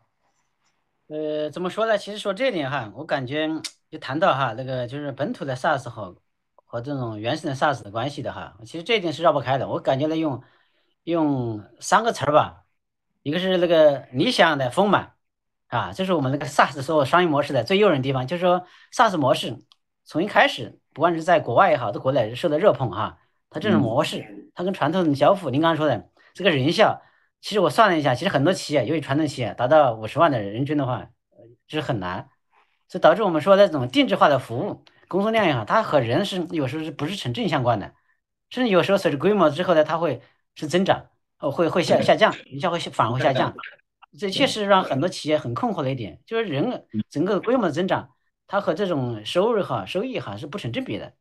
[1.08, 1.98] 呃，怎么说呢？
[1.98, 3.48] 其实说这点哈，我感觉
[3.90, 6.16] 就谈到哈，那个就是本土的 SaaS 和
[6.70, 9.68] 和这种原生的 SaaS 的关系的哈，其实这一点是绕不开的。
[9.68, 10.40] 我感觉呢，用
[11.02, 12.62] 用三个词儿吧，
[13.24, 15.14] 一个是那个理想的丰满
[15.66, 19.58] 啊，这是我们那个 SaaS 所有商业模式的最诱人的地方，就是说 SaaS 模式
[20.04, 23.18] 从一开始，不管是在国外也好，在国内是受到热捧哈。
[23.50, 27.02] 它这种模式，它跟传统的交付，您刚刚说的这个人效，
[27.40, 31.08] 其实我算了一下，其实很多企业，尤其传统企业，达到五十万的人均的话，
[31.66, 32.28] 就是很难，
[32.86, 37.92] 所以导致我们说的这种定制化的服务，工作量也好，它和人是有时候是不是成正相关的，
[38.48, 40.22] 甚至有时候随着规模之后呢，它会
[40.54, 41.06] 是增长，
[41.40, 43.52] 哦会会下下降，人效会反而会下降，
[44.16, 48.10] 这确实让很多企业很困惑的一点，就是人整个规模的增长，
[48.46, 51.12] 它和这种收入哈收益哈是不成正比的。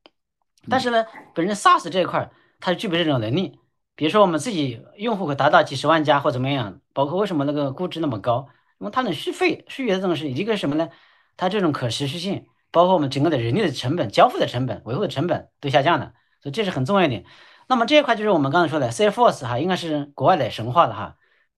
[0.70, 2.30] 但是呢，本身 SaaS 这一块
[2.60, 3.60] 它具备这种能力。
[3.96, 8.48] 比如说我们自己用户可达到几十万家或怎么样，包括为什么那个估值那么高？
[8.78, 10.90] 因为它能续费，续约这种是一个什么呢？
[11.36, 17.26] 它这种可持续性，包括我们整个的人力的成本、交付的成本、维护的成本都下降了，所以这是很重要一点。
[17.68, 21.16] 那么这一块就是我们刚才说的 Salesforce 哈，应该是国外的神话了哈。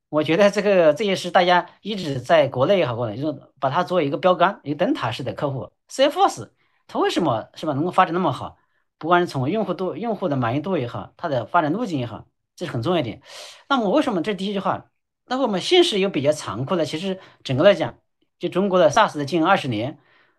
[0.09, 5.71] 我觉得这个这也是大家一直在国内也好，过来就是把它作为一个标杆，一个灯塔式的客户。
[5.89, 6.49] Salesforce
[6.87, 8.57] 它为什么是吧能够发展那么好？
[8.97, 13.21] 不管是从用户度、用户的满意度也好，它的发展路径也好，这是很重要一点。
[13.69, 14.85] 那么为什么这第一句话？
[15.25, 17.97] 那我们现实又比较残酷的，其实整个来讲，
[18.37, 19.97] 就中国的 SaaS 的近二十年，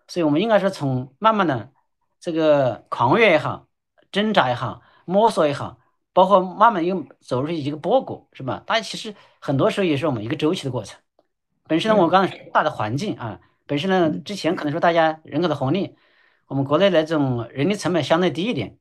[0.09, 1.71] 所以我们应该是从慢慢的
[2.21, 3.67] 这个狂跃也好、
[4.11, 5.79] 挣扎也好、摸索也好，
[6.13, 8.63] 包括慢慢又走入一个波谷，是吧？
[8.67, 10.99] 它其实很多时候也是我们一个周期的过程。
[11.67, 15.97] 本身呢，我刚才大的环境啊，本身呢，之前可能说大家人口的红利，
[16.47, 18.77] 我们国内的这种人力成本相对低一点，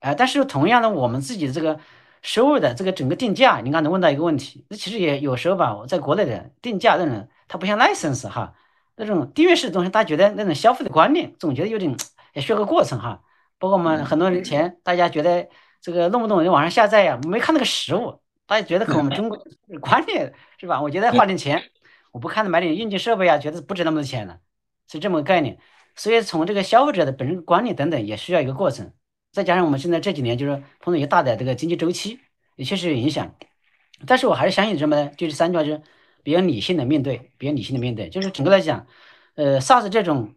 [0.00, 1.78] 哎，但是同样的，我们自己的这个
[2.22, 8.54] 收入的这个整个定价，你刚才问到一个问题，那其实也有时候吧，我在国内的定价那种，它不像 license 哈，
[9.04, 11.94] 那种订阅式的东西，大家觉得那种消费的观念，总觉得有点
[12.34, 13.22] 也需要个过程哈。
[13.58, 15.48] 包括我们很多年前，大家觉得
[15.80, 19.38] 这个弄不懂就网上下载呀，没看那个实物，大家觉得和我们中国
[19.80, 20.80] 观念是吧？
[20.80, 21.62] 我觉得花点钱，
[22.10, 24.38] 我不看买点硬件设备啊，觉得不值那么多钱了，
[24.90, 25.58] 是这么个概念。
[25.94, 28.92] 所以从这个消费者的本身观念等等，也需要一个过程。
[29.30, 32.20] 再加上我们现在这几年就是碰到一个大的这个经济周期，
[32.56, 33.34] 也确实有影响。
[34.06, 35.10] 但是我还是相信什么呢？
[35.16, 35.82] 就是三句话，就是
[36.22, 38.08] 比较理性的面对，比较理性的面对。
[38.08, 38.86] 就是整个来讲，
[39.34, 40.34] 呃，SaaS 这种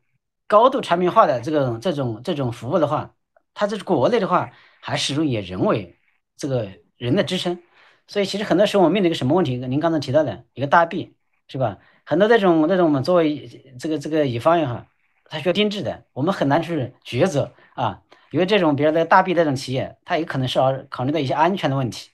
[0.48, 3.14] 高度产品化的这种这种这种服务的话，
[3.54, 5.98] 它这是国内的话，还始终以人为
[6.38, 7.60] 这个人的支撑。
[8.08, 9.58] 所以其实很多时候我们面对一个什么问题？
[9.58, 11.16] 您刚才提到的一个大 B
[11.48, 11.78] 是吧？
[12.04, 13.48] 很多这种那种我们作为
[13.80, 14.86] 这个这个乙方也好，
[15.26, 18.02] 它需要定制的，我们很难去抉择啊。
[18.32, 22.10] 因为这种，比如说大 B 这种企业，它也可能是要考虑到一些安全的问题，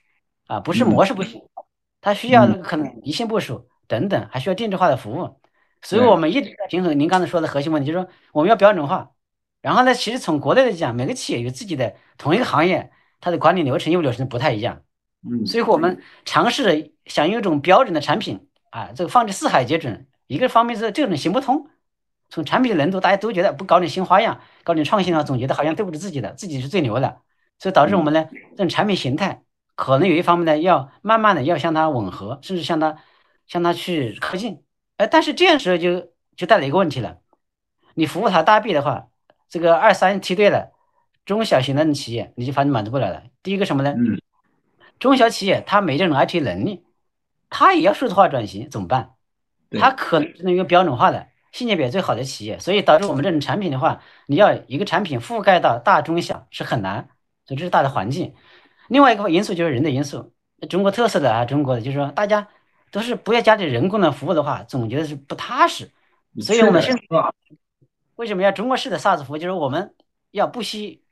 [0.45, 1.41] 啊，不是模式不行，
[2.01, 5.39] 它需要可能离线部署等等，还需要定制化的服务。
[5.81, 9.11] 所以我们一直在平衡您刚才说的核心问题，就是说我们要标准化。
[9.61, 14.81] 然后呢，其实从国内来讲，每个企业有自己的同一个行业，它的管理流程、业务流程不太一样。
[15.23, 20.07] 嗯，所以我们尝试着想用一种标准的产品啊，这个放之四海皆准。
[20.27, 21.69] 一个方面是这种行不通。
[22.29, 27.17] 从产品的难度，大家都觉得不搞点新花样，搞点创新啊，总觉得好像对不住自己的，自己是最牛的，
[27.59, 29.43] 所以导致我们呢，这种产品形态
[29.81, 32.97] 可能有一方面呢，要慢慢的要向它吻合，甚至向它
[33.47, 34.61] 向它去靠近。
[34.97, 37.17] 哎，但是这样时候就就带来一个问题了，
[37.95, 39.07] 你服务它大 B 的话，
[39.49, 40.71] 这个二三梯队的
[41.25, 43.23] 中小型的企业，你就发现满足不了了。
[43.41, 43.95] 第一个什么呢？
[43.97, 44.21] 嗯，
[44.99, 46.85] 中小企业它没这种 IT 能力，
[47.49, 49.13] 它也要数字化转型，怎么办？
[49.79, 51.27] 它可能只能用标准化的。
[51.51, 57.09] 性价比最好的企业，所以导致我们这种产品的话，你要一个产品覆盖到大中小是很难，
[57.45, 58.35] 所以这是大的环境。
[58.91, 60.33] 另外一个因素就是人的因素，
[60.69, 62.49] 中国特色的啊，中国的就是说大家
[62.91, 65.89] 都是不要加点人工的服务的话，总觉得是不踏实。
[66.41, 66.83] 所以我们
[68.17, 69.37] 为什么要中国式的 SaaS 服务？
[69.37, 69.95] 就是我们
[70.31, 71.05] 要不惜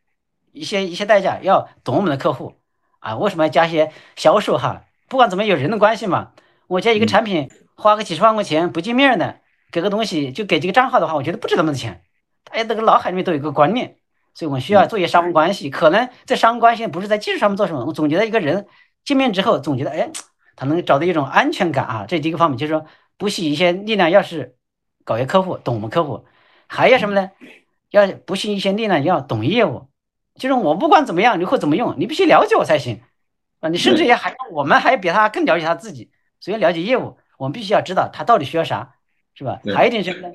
[0.52, 2.60] 一些一些代价，要懂我们的客户
[3.00, 3.16] 啊。
[3.16, 4.84] 为什么要加一些销售哈？
[5.08, 6.34] 不管怎么有人的关系嘛，
[6.68, 9.40] 我加一个产品花个几十万块钱不见面的。
[9.72, 12.04] 给个东西就给几个账号的话，我觉得不值那么多钱。
[12.44, 13.99] 大家这个脑海里面都有一个观念，
[14.40, 15.70] 所以我们需要做一些商务关系。
[15.70, 18.68] 可能在商务关系不是在技术上面做什么，我总觉得一个人
[19.04, 20.10] 见面之后，总觉得哎，
[20.56, 22.06] 他能找到一种安全感啊。
[22.08, 22.86] 这是第一个方面，就是说
[23.18, 24.56] 不惜一些力量，要是
[25.04, 26.26] 搞一个客户，懂我们客户，
[26.68, 27.32] 还有什么呢？
[27.90, 29.90] 要不惜一些力量，要懂业务。
[30.36, 33.02] 就是我不管怎么样，你会怎么用，你必须了解我才行
[33.60, 33.68] 啊。
[33.68, 38.96] 你甚至也还我们还比他更了解他自己，所以了解业务，我们必须要知道他到底需要啥。
[39.36, 39.60] 是吧？
[39.76, 40.34] 还有一点是什么呢？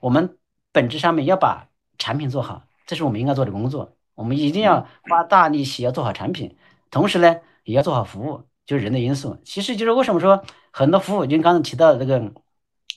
[0.00, 0.36] 我们
[0.72, 3.96] 本质上面要把产品做好，这是我们应该做的工作。
[4.14, 6.56] 我们一定要花大力气要做好产品，
[6.90, 9.36] 同时呢，也要做好服务，就是人的因素。
[9.44, 12.32] 其实就是为什么说很多服务，就刚才提到的这个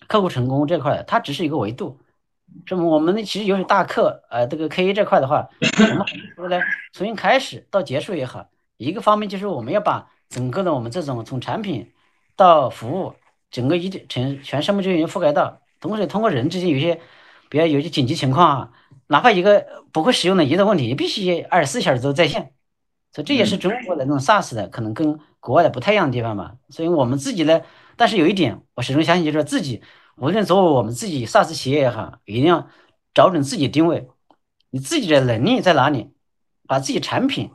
[0.08, 2.00] 客户成功这块，它只是一个维度。
[2.66, 6.60] 是么我们其实尤其大客，呃，这个 KA 这块的话，我们说呢，
[6.94, 11.92] 从一开始到结束也好，一个方面就是我们要把整个的我们这种从产品
[12.36, 13.14] 到服务。
[13.52, 17.02] 整个一全全生命周期覆盖到，同时通过人之间有些，
[17.50, 18.72] 比如有些紧急情况啊，
[19.10, 22.54] 哪怕一个不会使用的移动问题，也必须二十四小时都在线。
[23.12, 26.54] 所以这也是中国的那种 SaaS 的可能跟国外的不太一样的地方吧。
[26.70, 27.62] 所以我们自己呢，
[27.98, 29.82] 但是有一点我始终相信，就是说自己
[30.16, 32.68] 无论作为我们自己 SaaS 企业也好，一定要
[33.16, 34.08] 找准自己定位，
[34.70, 36.12] 你自己的能力在哪里，
[36.68, 37.50] 把自己产品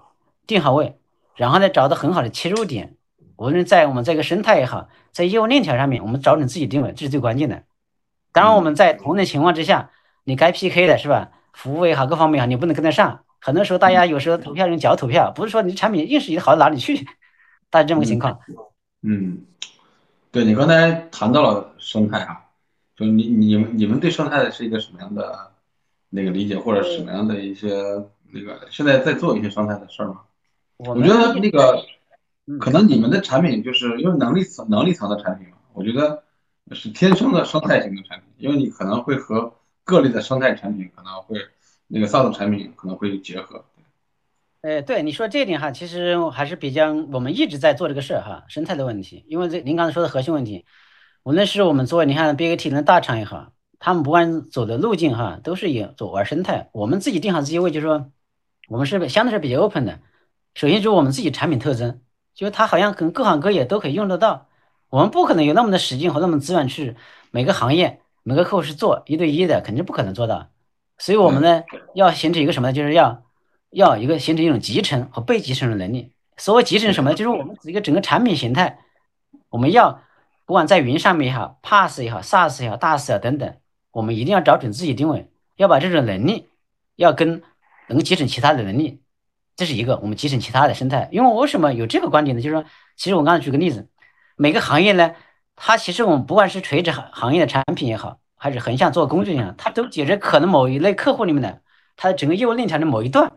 [0.48, 0.98] 定好位，
[1.36, 2.96] 然后呢找到很好的切入点。
[3.36, 7.62] 无论在我们这个生态也好，在业务链条上面，我们找准自己定位，这是最关键的。
[8.32, 9.90] 当然，我们在同等情况之下，
[10.24, 11.30] 你该 PK 的是吧？
[11.54, 13.24] 服务也好，各方面也好，你不能跟得上。
[13.40, 17.06] 很多时候，大家有时候投票用脚投票，不是说你产品硬实力好到哪里去，
[17.70, 18.38] 大概这么个情况。
[19.02, 19.44] 嗯，
[20.30, 22.44] 对你刚才谈到了生态啊，
[22.96, 25.52] 就你你们你们对生态是一个什么样的
[26.10, 27.68] 那个理解，或者什么样的一些
[28.32, 30.20] 那个现在在做一些生态的事儿吗？
[30.76, 31.84] 我觉得那个。
[32.60, 36.24] 可能你们的产品就是因为能力层能力层的产品嘛，我觉得
[36.72, 41.38] 是天生的生态型的产品，因为你可能会和各类的生态产品可能会
[41.86, 43.64] 那个 SaaS 产品可能会结合。
[44.62, 49.24] 哎，对你说这一点哈，其实还是比较我们一直在做这个事儿哈，生态的问题。
[49.28, 50.64] 因为这您刚才说的核心问题，
[51.22, 56.70] 无论是我们作为你看 BAT 的大厂也好，他们不管走的路径哈，都是以走玩生态。
[56.72, 58.10] 我们自己定好自己位，就是说
[58.68, 60.00] 我们是相对是比较 open 的。
[60.54, 62.00] 首先就是我们自己产品特征。
[62.34, 64.48] 就是它好像可能各行各业都可以用得到，
[64.88, 66.96] 我们不可能有那么的时间和那么资源去
[67.30, 70.48] 每个行业每个客户是做一对一的，肯定不可能做到。
[70.98, 71.62] 所以我们呢，
[71.94, 72.72] 要形成一个什么呢？
[72.72, 73.22] 就是要
[73.70, 76.12] 要一个形成一种集成和被集成的能力。
[76.36, 77.14] 所谓集成什么？
[77.14, 78.78] 就是我们一个整个产品形态，
[79.50, 80.02] 我们要
[80.46, 83.54] 不管在云上面也好，PaaS 也好，SaaS 也好，DaaS 啊等等，
[83.92, 86.48] 我们一定要找准自己定位，要把这种能力
[86.96, 87.42] 要跟
[87.88, 89.02] 能够集成其他的能力，
[89.56, 91.08] 这是一个我们集成其他的生态。
[91.12, 92.42] 因为为什么有这个观点呢？
[92.42, 92.64] 就是说，
[92.96, 93.88] 其实我刚才举个例子，
[94.36, 95.14] 每个行业呢，
[95.56, 101.62] 它其实我们不管是垂直行行业的产品也好，还是横向做工具也好，它都解决可能某一类客户里面的
[101.96, 103.32] 它的整个业务链条的某一段。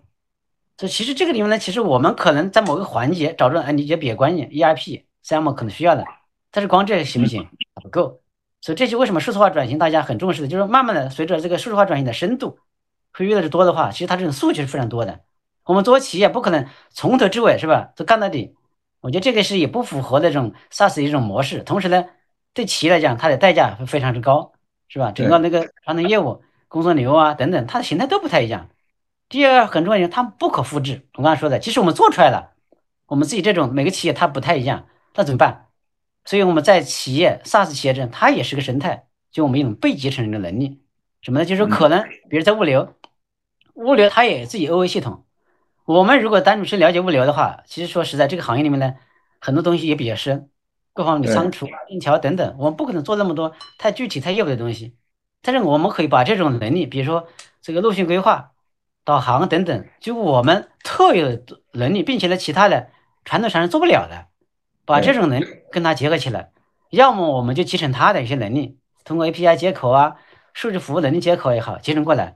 [0.77, 6.05] 所以其实这个里面呢，其实我们可能在某个环节找着，哎，你觉得比较关键，ERP、CM 可能需要的，
[6.51, 7.47] 但是光这行不行？
[7.81, 8.21] 不够。
[8.61, 12.59] 所以这就为什么数字化转型大家很重视的，就是慢慢的随着这个数字化转型的深度
[13.13, 15.19] 会越来越多的话，其实它这种数据是非常多的。
[15.63, 18.55] 我们作为企业不可能从头至尾是吧都干到底，
[19.07, 21.63] 我觉得这个是也不符合那种 SaaS 的一种模式。
[21.63, 22.07] 同时呢，
[22.53, 24.51] 对企业来讲，它的代价会非常之高，
[24.89, 25.13] 是吧？
[25.13, 28.67] 整个那个传统业务、工作流啊等等，它的形态都不太一样。
[29.29, 31.07] 第二很重要，它不可复制。
[31.13, 32.51] 我刚才说的，即使我们做出来了，
[33.05, 35.67] 我们自己这种每个企业它不太一样，那怎么办？
[36.25, 40.81] 所以我们在企业 SaaS 企业中，它也是个生态，就我们一种被集成的能力。
[41.21, 41.45] 什么呢？
[41.45, 42.93] 就是可能，比如在物流，
[43.75, 45.23] 物流它也自己 OA 系统。
[45.87, 48.95] 我们如果单纯去了解物流的话，其实说实在，这个行业里面呢，
[49.39, 50.49] 很多东西也比较深，
[50.91, 54.97] 各方面仓储、运桥等等，我们不可能做那么多太具体、太业务的东西。
[55.41, 57.29] 但是我们可以把这种能力，比如说
[57.61, 58.51] 这个路线规划。
[59.05, 62.89] 导航等等，就我们特有的能力，并且呢，其他的
[63.23, 64.25] 传统上是做不了的，
[64.83, 66.51] 把这种能力跟它结合起来，
[66.89, 70.17] 要么我们就集成它的一些能力，通过 API 接口啊、
[70.53, 72.35] 数据服务能力接口也好，集成过来，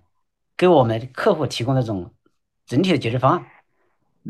[0.56, 2.14] 给我们客户提供那种
[2.72, 3.46] 整体的解决方案，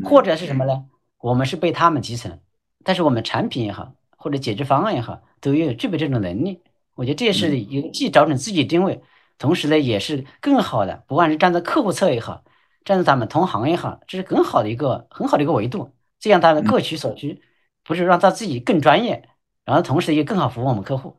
[0.02, 0.86] 或者是什么呢？
[1.18, 2.40] 我们是被他们集成，
[2.82, 6.60] 但是我们产品也好，或者解决方案也好，都要具备这种能力。
[6.96, 9.00] 我觉得这也是一个既找准自己定位。
[9.38, 12.42] 同时呢，也是更好的，不管是站在客户侧也好，
[12.84, 15.92] 站在咱们同行也好，这是更好的一个很好的一个维度。
[16.18, 17.40] 这样他的各取所需，
[17.84, 19.28] 不是让他自己更专业，
[19.64, 21.16] 然后同时也更好服务我们客户，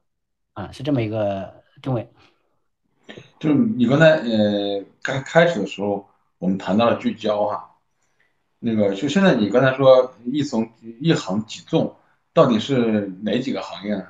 [0.52, 2.10] 啊，是这么一个定位。
[3.40, 6.08] 就是你刚才呃刚开始的时候，
[6.44, 7.70] 我们谈到了聚焦哈，
[8.60, 10.70] 那个就现在你刚才说一从
[11.00, 11.96] 一行几纵，
[12.34, 14.04] 到底是哪几个行业呢？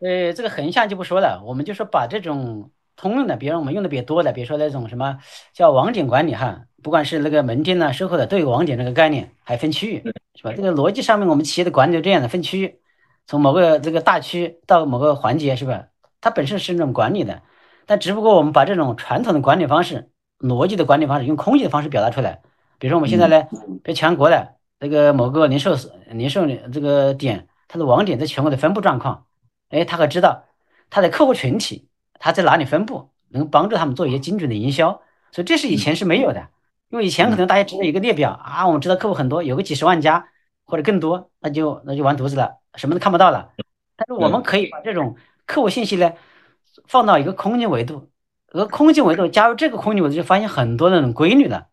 [0.00, 2.70] 呃，这个横向就不说了，我们就说把这种。
[3.00, 5.20] 通用的，比如我们用的比较多的，比如说那种什么
[5.52, 10.02] 叫网点管理哈，不管是那个门店呢、售后的，都有网点这个概念，还分区域，
[10.34, 10.52] 是吧？
[10.52, 12.80] 这个逻辑上面，我们企业的管理就这样的分区域，
[13.24, 15.84] 从某个这个大区到某个环节，是吧？
[16.20, 17.40] 它本身是那种管理的，
[17.86, 22.40] 但只不过我们把这种传统的管理方式、逻辑的管理方式，用空间的方式表达出来。
[22.78, 23.42] 比如说我们现在呢，
[23.82, 25.76] 比如全国的那个某个零售
[26.10, 29.26] 零售这个点，它的网点在全国的分布状况，
[29.70, 30.44] 哎，他可知道
[30.90, 31.86] 他的客户群体。
[32.20, 36.48] 它在哪里分布，能帮助他们做一些精准的营销，所以这是以前是没有的。
[36.88, 40.28] 因为以前可能大家知道一个列表啊，我们知道客户很多，有个几十万家
[40.64, 43.50] 或者更多，那就那就完犊子了，什么都看不到了。
[43.94, 45.14] 但是我们可以把这种
[45.46, 46.12] 客户信息呢，
[46.88, 48.08] 放到一个空间维度，
[48.52, 51.68] 而空间维度加入这个空间维度，就发现很多那种规律了。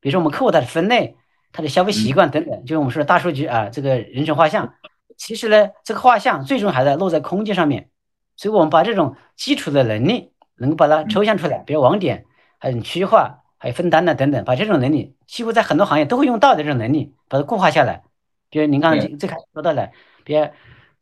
[0.00, 1.16] 比如说我们客户他的分类、
[1.52, 4.74] 他的消费习惯等等，就是我们说的大数据啊，这个人群画像，
[5.16, 7.90] 其实呢，这个画像最终还在落在空间上面。
[8.36, 12.24] 所以，我们把这种基础的能力，能够把它抽象出来，比如网点，
[12.58, 18.02] 还有区域化，还有分单的等等，把这种能力，几乎在很多行业都会用到的这种能力，把它固化下来。
[18.48, 19.90] 比如您刚才最开始说到的，
[20.24, 20.48] 比如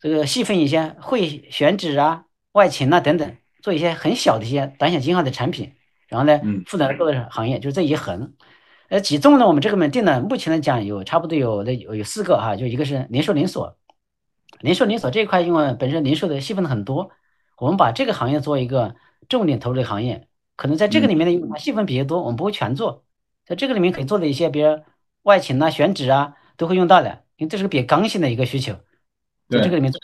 [0.01, 3.37] 这个细分一些会选址啊、外勤啊等等，
[3.68, 5.74] 做一些很小的一些短小精悍的产品，
[6.08, 8.32] 然后呢，负责各个行业，就是这一横。
[8.88, 9.46] 呃，几纵呢？
[9.46, 13.76] 我们这个门店呢，目前来讲有差不多有的有有四个哈，就一个是零售连锁，
[14.60, 17.10] 零售连锁这一块，因为本身零售的细分的很多。
[17.58, 18.96] 我们把这个行业做一个
[19.28, 23.04] 重点投入的行业，可能在这个里面呢，因为它细分比较多，我们不会全做。
[23.44, 24.80] 在这个里面可以做的一些，比如
[25.24, 28.72] 外勤啊、选址啊，都会用到的，因为这是个比较刚性的一个需求，
[29.50, 30.00] 在这个里面做。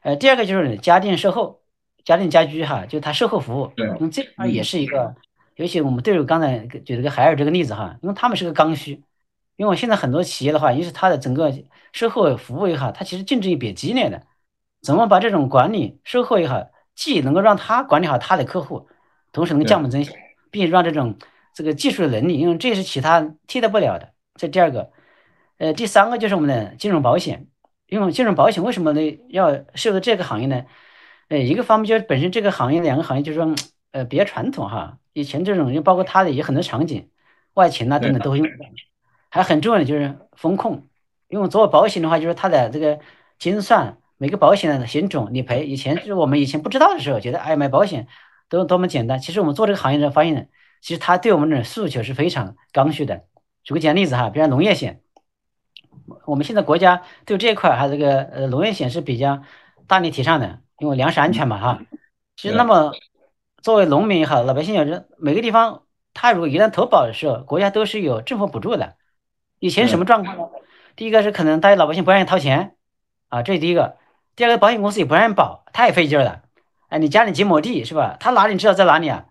[0.00, 1.60] 呃，第二个就是家电售后、
[2.04, 5.14] 家电家居哈，就它售后服务，因为这块也是一个，
[5.56, 8.92] 尤其我们对于刚才举了个海尔这个例子哈，因为他们是个刚需，
[9.56, 11.52] 因为我现在很多企业的话，一是它的整个
[11.92, 14.22] 售后服务也好，它其实竞争也比较激烈的。
[14.82, 18.88] 怎么把这种管理售后也好，既能够让他管理好他的客户，
[19.32, 20.12] 同时能降本增效，
[20.50, 21.16] 并且让这种
[21.52, 24.12] 这个技术的能力，因为这也是其他替代不了的。
[24.36, 24.90] 这第二个，
[25.58, 27.48] 呃，第三个就是我们的金融保险。
[27.88, 30.62] 因为金融保险为什么呢要涉入这个行业呢？
[31.28, 33.54] 呃，一个方面就是本身这个行业两个行业就是说，
[33.92, 34.98] 呃，比较传统哈。
[35.12, 37.10] 以前这种就包括它的有很多场景，
[37.54, 38.52] 外勤啊等等都会用到。
[39.30, 40.88] 还很重要的就是风控，
[41.28, 42.98] 因为做保险的话，就是它的这个
[43.38, 43.98] 精算。
[44.20, 48.08] 每个保险的险种理赔，以前就是我们以前不知道的时候，觉得哎买保险
[48.48, 49.20] 都多么简单。
[49.20, 50.46] 其实我们做这个行业的发现呢，
[50.80, 53.26] 其实它对我们的诉求是非常刚需的。
[53.62, 55.02] 举个简单例子哈，比如农业险，
[56.26, 59.42] 我们现在国家对这一块还这个呃农业险是比较
[59.86, 61.80] 大力提倡的，因为粮食安全嘛哈。
[62.36, 62.92] 其实那么
[63.62, 65.82] 作为农民也好，老百姓也是每个地方，
[66.14, 68.96] 他如果一旦投保的时候，国家都是有政府补助的。
[69.58, 70.44] 以前什么状况呢？
[70.94, 72.76] 第一个是可能大家老百姓不愿意掏钱
[73.28, 73.96] 啊，这是第一个。
[74.36, 76.42] 第二个，保险公司也不愿意保，太费劲了。
[76.88, 78.16] 哎，你家里几亩地是吧？
[78.20, 79.26] 他哪里知道在哪里啊？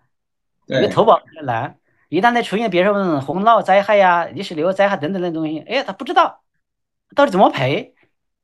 [0.68, 0.82] 对。
[0.82, 1.78] 你投保难，
[2.10, 6.42] 一旦再出现比如说洪涝灾害呀、泥石流灾害等等的东西，哎，他不知道
[7.16, 7.96] 到底怎么赔，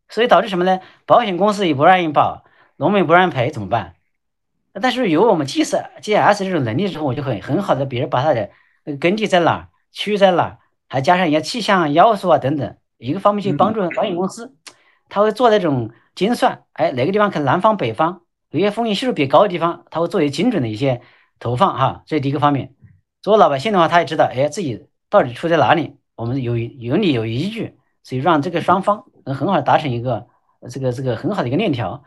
[0.08, 0.80] 所以导致什么呢？
[1.06, 2.43] 保险公司也不愿意保，
[2.84, 3.96] 农民不让赔，怎么办？
[4.74, 8.50] 但是有我们 G S G S 这种能力之后，我就很很好的，比如把它的
[9.00, 10.60] 耕地在哪，区域在哪，
[10.90, 14.54] 还加上一些气象要素啊等等，一个方面去帮助保险公司，
[15.08, 21.00] 他会做那种精算，哎，哪个地方可能南方北方有些风险系数比较高的地方，他会做一些精准的一些
[21.40, 22.74] 投放哈，这是第一个方面。
[23.22, 30.28] 作为老百姓的话，他也知道，哎，自己到底出在哪里，我们有有理有依据，所以让这个双方能很好的达成一个
[30.70, 32.04] 这个这个很好的一个链条。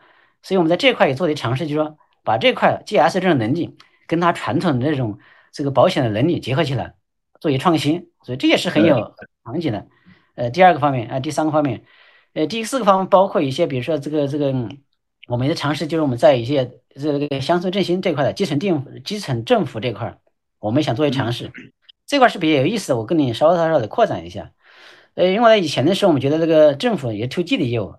[0.47, 1.97] 所以我们在这块也做的尝试，就是说。
[2.27, 5.17] 把这块 GS 这种能力跟它传统的这种
[5.53, 6.93] 这个保险的能力结合起来，
[7.39, 9.87] 做一创新，所以这也是很有场景的。
[10.35, 11.85] 呃，第二个方面，啊，第三个方面，
[12.33, 14.53] 呃，第四个方面包括一些，比如说这个这个，
[15.29, 20.17] 我们的尝试就是我们在一些这个乡村振兴这块的基层政基层政府这块，
[20.59, 21.49] 我们想做一尝试，
[22.05, 24.51] 这块是比较有意思的，我跟你稍稍稍的扩展一下。
[25.15, 27.95] 呃，因为以前的时候，我们觉得这个政府也 to G 的业务。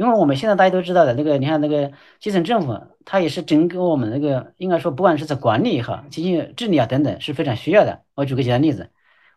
[0.00, 8.00] 因为我们现在大家都知道的，那个你看那个基层政府，它也是整个我们那个应该说，不管是在管理也好，经济治理啊等等，是非常需要的。
[8.14, 8.88] 我举个简单例子，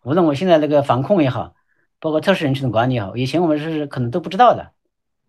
[0.03, 1.53] 无论我现在那个防控也好，
[1.99, 4.71] 包括特殊人群的管理也好，以前我们是可能都不知道的。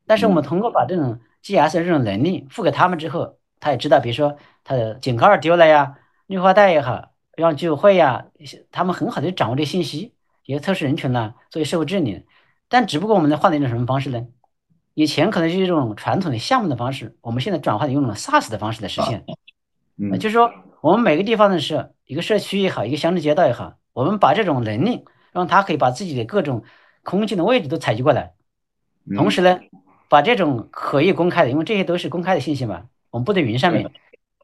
[0.06, 8.26] 但是我们通过把这种 GS 这种能力付给他们之后，他也知道，比如说他的井盖丢了呀，绿化带也好，让居委会呀，
[8.70, 10.14] 他们很好的掌握这信息，
[10.44, 12.24] 一些特殊人群呢，作为社会治理。
[12.68, 14.24] 但只不过我们在换了一种什么方式呢？
[14.94, 19.24] 以前可能是一种传统的项目的方式，我们现在转化的用了 SaaS 的方式来实现。
[19.98, 26.64] 嗯，就是说我们每个地方的是一个社区也好，一个乡镇街道也好，我们把这种能力，让他可以把自己的各种
[27.02, 28.32] 空间的位置都采集过来，
[29.16, 29.60] 同时呢，
[30.08, 33.90] 把这种可以公开的，因为这些都是公开的信息嘛，我们布在云上面，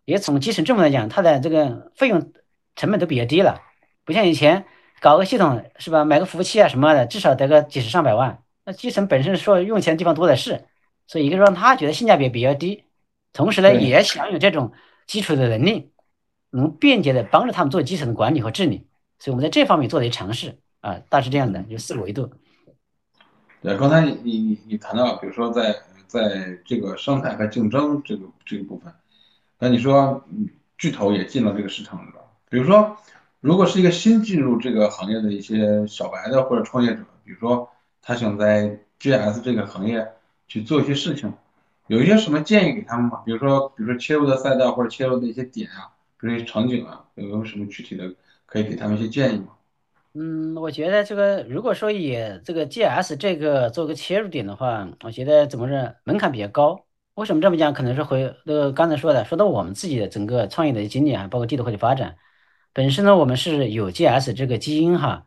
[0.05, 2.33] 也从基层政府来讲，它的这个费用
[2.75, 3.61] 成本都比较低了，
[4.05, 4.65] 不像以前
[5.01, 8.43] 搞个系统是吧，买个服务器啊什么的，至少得个几十上百万。
[8.71, 10.65] 那基层本身说用钱的地方多的是，
[11.09, 12.85] 所以一个让他觉得性价比比较低，
[13.33, 14.71] 同时呢也享有这种
[15.09, 15.91] 基础的能力，
[16.51, 18.87] 能便捷的帮助他们做基层的管理和治理，
[19.19, 22.31] 所以我们在这方面做了一些尝试啊，大致这样的，有四个维度。
[23.61, 25.75] 对，刚才你你你谈到，比如说在
[26.07, 28.95] 在这个生态和竞争这个这个部分，
[29.59, 30.25] 那你说
[30.79, 32.13] 巨头也进了这个市场了，
[32.49, 32.97] 比如说
[33.41, 37.69] 如果是一个新进入这个行业的一些小白的或者创业者，比如说。
[38.03, 40.07] 他想在 GS 这个行业
[40.49, 41.33] 去做一些事情，
[41.87, 43.23] 有一些什么建议给他们吗？
[43.25, 45.91] 比如说，比如说切入的赛道或者切入的一些点啊，
[46.21, 48.13] 比如一些场景啊，有没有什么具体的
[48.47, 49.49] 可以给他们一些建议吗？
[50.15, 56.85] 嗯，我觉得这个如果说以这个 GS 这个做个切入点的话，我觉得怎么说门槛比较高。
[57.15, 57.73] 为什么这么讲？
[57.73, 62.17] 可能是回那个刚才说的，说到我们自己的整个创业的经历啊，包括地图会的发展，
[62.73, 65.27] 本身呢，我们是有 GS 这个基因哈，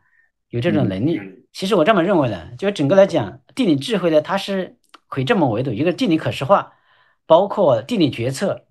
[0.54, 1.20] 有这种能力。
[1.52, 4.76] 其实我这么认为的，就整个来讲，地理智慧呢，它是
[5.08, 6.72] 可以这么维度：一个地理可视化，
[7.26, 8.64] 包括地理决策、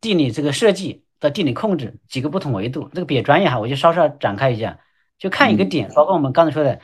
[0.00, 2.90] 地理这个设计到地理控制几个不同维度。
[2.92, 4.80] 这个比较专业哈，我就稍稍展开一下，
[5.16, 6.80] 就看一个点，包括我们刚才说的，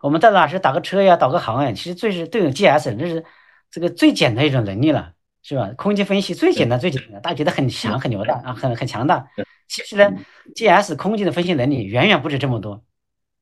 [0.00, 3.24] 我们在哪是打个车呀、导个航呀，其实最是都有 GS，这是
[3.72, 5.72] 这个最简单一种能力了，是吧？
[5.76, 9.26] 空间分析最简单、最简单，大家觉得很强、很牛的啊，很很强大。
[9.66, 10.12] 其实呢
[10.54, 12.84] ，GS 空间的分析能力远远不止这么多，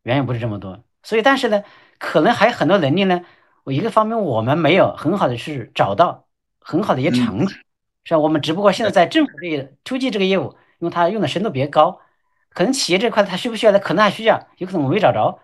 [0.04, 0.82] 远远不是这么多。
[1.02, 1.62] 所以，但是呢，
[1.98, 3.20] 可能还有很多能力呢。
[3.62, 6.26] 我一个方面，我们没有很好的去找到
[6.60, 7.48] 很好的一些场景，
[8.04, 8.18] 是吧？
[8.18, 12.00] 我们只不过现在在政府这个突击这个业务，因为它用的深度比较高，
[12.50, 13.78] 可能企业这块它需不需要呢？
[13.78, 15.40] 可能还需要，有可能我没找着。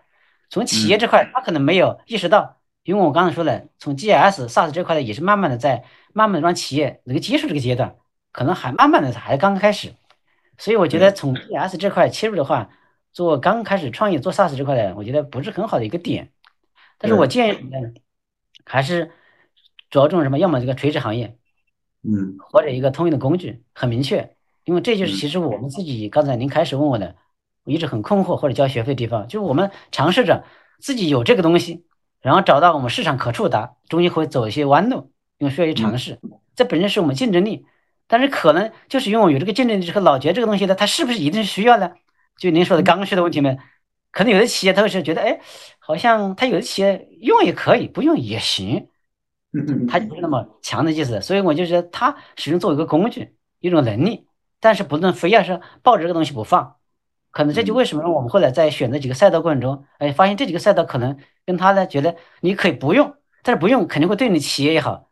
[0.49, 5.83] 从企业这块，他可能没有意识到，因为我刚才说了，从 GS、SaaS 这块呢，也是慢慢的在
[6.13, 7.95] 慢慢的让企业能够接受这个阶段，
[8.31, 9.93] 可能还慢慢的还刚刚开始。
[10.59, 12.69] 所以我觉得从 GS 这块切入的话。
[13.13, 16.31] 做刚开始创业做 SaaS 这块的，我觉得不是很好的一个点，
[16.97, 17.77] 但是我建议呢，
[18.65, 19.11] 还是
[19.89, 20.39] 着重什么？
[20.39, 21.37] 要么这个垂直行业，
[22.03, 27.15] 嗯，或者一个通用的工具，很明确，因为这就是其实我们自己刚才您开始问我的，
[27.65, 30.45] 我一直很困惑或者交学费的地方，就是我们尝试着
[30.79, 31.85] 自己有这个东西，
[32.21, 36.19] 然后找到我们市场可触达，中间会走一些弯路，因为需要去尝试，
[36.55, 37.65] 这本身是我们竞争力。
[38.07, 41.91] 但是可能就是因为我有这个竞争力之后，老觉得这个东西呢，它是不是一定是需要呢？
[42.37, 43.57] 就您说的刚需的问题呢，
[44.11, 45.39] 可能有的企业他会是觉得，哎，
[45.79, 48.87] 好像他有的企业用也可以，不用也行，
[49.87, 51.21] 他不是那么强的意思。
[51.21, 54.25] 所以我就觉得它始终作为一个工具，一种能力，
[54.59, 56.75] 但是不能非要是抱着这个东西不放。
[57.31, 65.09] 可能这就为什么我们后来在选择几个赛道过程中，哎，发现这几个赛道可能跟他呢觉得你可以不用，但是不用肯定会对你企业也好。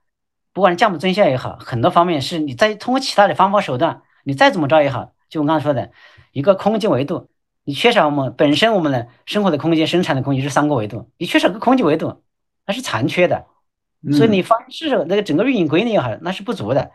[0.51, 5.91] 不管是降本增效也好，很多方面是你再通过其他的方法手段，你再怎么着也好，就我刚才说的
[6.32, 7.27] 一个空间维度，
[7.63, 12.23] 你缺少我们本身我们的生活的空间、生产的空间是三个维度，你缺少个空间维度，
[12.65, 13.45] 那是残缺的，
[14.11, 16.91] 所以你方式那个整个运营规律也好，那是不足的，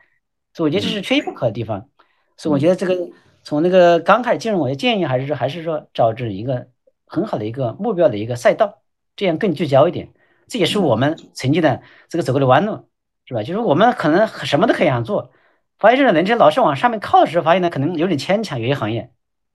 [0.53, 1.89] 所以我觉得这是缺一不可的地方。
[2.37, 2.95] 所以我觉得这个
[3.43, 6.69] 从那个刚开始进入，我的建议还是说，还是说找准一个
[7.07, 8.83] 很好的一个目标的一个赛道，
[9.17, 10.11] 这样更聚焦一点。
[10.49, 12.89] 这也是我们曾经的这个走过的弯路。
[13.27, 13.43] 是吧？
[13.43, 15.31] 就是我们可能什么都可以想做，
[15.79, 19.13] 发现这种人就老是往上面靠的时候，发现呢可能有点牵强，有些行业，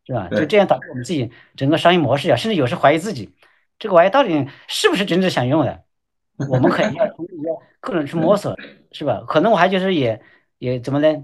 [0.09, 0.27] 是吧？
[0.31, 3.31] 就这样导致我们自己整个商业模式啊，甚至有时怀疑自己，
[3.77, 5.83] 这个玩意到底是不是真正想用的？
[6.49, 8.57] 我们可能要 从要个人去摸索，
[8.91, 9.23] 是吧？
[9.27, 10.19] 可能我还就是也
[10.57, 11.23] 也怎么呢？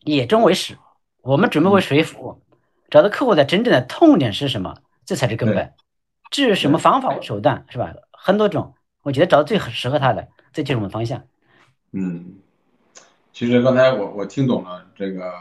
[0.00, 0.76] 也终为始，
[1.22, 2.42] 我们准备为谁服务？
[2.90, 4.76] 找到客户的真正的痛点是什么？
[5.04, 5.72] 这才是根本。
[6.32, 7.94] 至于什么方法手段，是吧？
[8.10, 11.22] 很多种，我觉得找到最适合他的，这就是我们方向。
[11.92, 12.38] 嗯，
[13.32, 15.32] 其实刚才我我听懂了这个，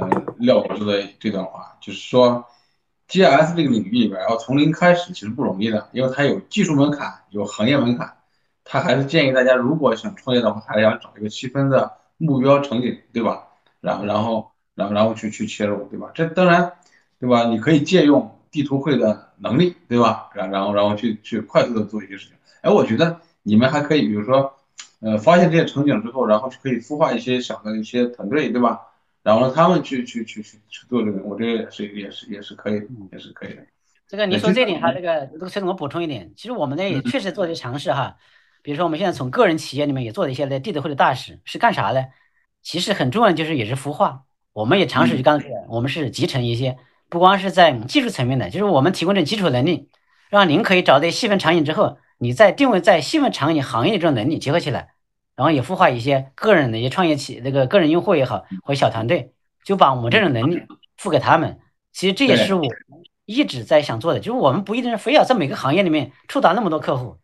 [0.00, 2.44] 呃，廖博士的这段话，就是说
[3.06, 8.16] ，G S 这个领域里边要从零开始其实不容易的，因为它有技术门槛，有行业门槛，
[8.64, 13.44] 他还是建议大家如果想创业的话，还是要找一个细分的目标场景，对吧？
[13.80, 16.10] 然后然后然后然后去去切入，对吧？
[16.12, 16.72] 这当然，
[17.20, 17.44] 对吧？
[17.44, 20.30] 你可以借用地图会的能力，对吧？
[20.34, 22.36] 然然后然后去去快速的做一些事情。
[22.62, 24.54] 哎，我觉得你们还可以，比如说。
[25.00, 28.80] 呃，发现这些场景之后，然后就可以孵化一些小的一些团队，对吧？
[29.24, 33.66] 然后让他们去去去去去做这个，我觉得也是也是也是可以，也是可以的。
[34.06, 38.16] 这个你说这点，哈这个这个崔总，我补充一点，其实我们呢也确实做些尝试哈。
[38.62, 42.04] 比如说我们现在从个人企业里面也做了一些的地图会的大使，是干啥呢？
[42.62, 44.24] 其实很重要的就是也是孵化。
[44.52, 46.76] 我们也尝试就刚才我们是集成一些，
[47.08, 49.88] 不光是在技术层面的，就是我们提供这基础能力，
[50.30, 54.93] 让您可以找到细分场景之后，你在定位在细分场景行业的这种能力结合起来。
[55.36, 59.32] 然后也孵化一些个人的一些创业企，那个个人用户也好，或者小团队，
[59.64, 60.62] 就把我们这种能力
[60.96, 61.58] 付给他们。
[61.92, 62.64] 其实这也是我
[63.24, 67.18] 一直在想做的，就是我们不一定是非要在每个行业里面触达那么多客户。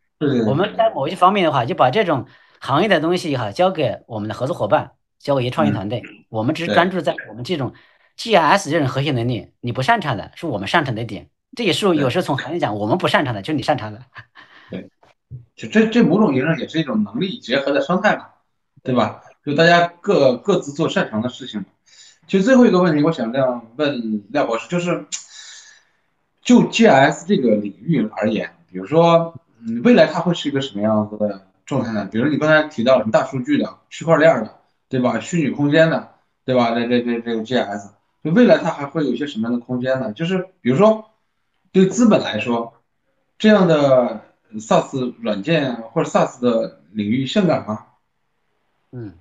[0.46, 2.26] 我们在某一方面的话，就把这种
[2.60, 6.02] 行业的东西哈交给我们的合作伙伴，交给一些创业团队。
[6.28, 7.72] 我们只是专注在我们这种
[8.18, 11.28] GIS 这种核心能力，你不擅长的是我们擅长的点。
[11.56, 14.00] 这也是有时候从行业讲，我们不擅长的就是你擅长的。
[15.54, 18.26] 就这这某种意义上也是一种能力结合的生态嘛，
[18.82, 19.22] 对吧？
[19.44, 21.64] 就大家各各自做擅长的事情。
[22.26, 25.06] 其实最后一个问题，我想这样问廖博士，就是
[26.42, 32.08] 就 G S 这个领域而言，比如说，嗯，未来它会是一个什么样子的状态呢？
[32.10, 34.58] 比如你刚才提到什么大数据的、区块链的，
[34.88, 35.20] 对吧？
[35.20, 36.10] 虚拟空间的，
[36.44, 36.70] 对吧？
[36.70, 37.90] 这这这这个 G S，
[38.24, 40.12] 就未来它还会有一些什么样的空间呢？
[40.12, 41.10] 就是比如说，
[41.72, 42.74] 对资本来说，
[43.38, 44.22] 这样的。
[44.54, 47.86] SaaS 软件或者 SaaS 的领域性感吗？
[48.92, 49.14] 嗯，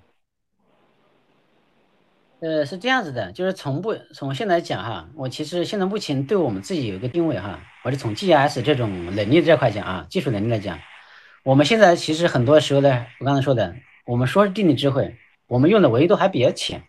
[2.40, 10.78] 呃，是这样子的，就是从不从现在讲哈，我其实现在目前对我们自己有一个定位哈，或者从 GIS 这种能力这块讲啊，技术能力来讲，
[11.44, 13.76] 我们现在其实很多时候呢，我刚才说的，
[14.06, 15.16] 我们说是定理智慧，
[15.46, 16.82] 我们用的维度还比较浅，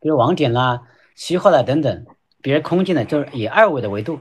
[0.00, 0.82] 比如网点啦、
[1.14, 2.06] 期货啦等等，
[2.42, 4.20] 比如空间呢，就是以二维的维度，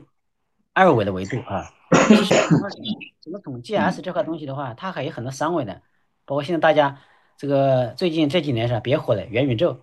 [0.73, 1.73] 二维的维度啊。
[2.07, 2.35] 其实
[3.21, 5.81] 怎么从 GS 这块东西的话，它还有很多三维的，
[6.25, 6.99] 包括现在大家
[7.37, 9.81] 这个最近这几年是别火的元宇宙。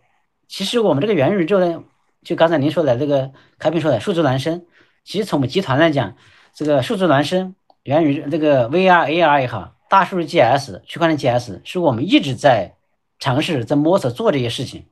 [0.48, 1.82] 其实我们这个元宇宙呢，
[2.22, 4.66] 就刚才您说的这个开平说的数字孪生，
[5.04, 6.16] 其实从我们集团来讲，
[6.52, 12.74] 这个数字孪生、元宇这个 VR、AR 也好，大数据 GS、区块链 GS，是我们一直在
[13.18, 14.86] 尝试在摸索做这些事情。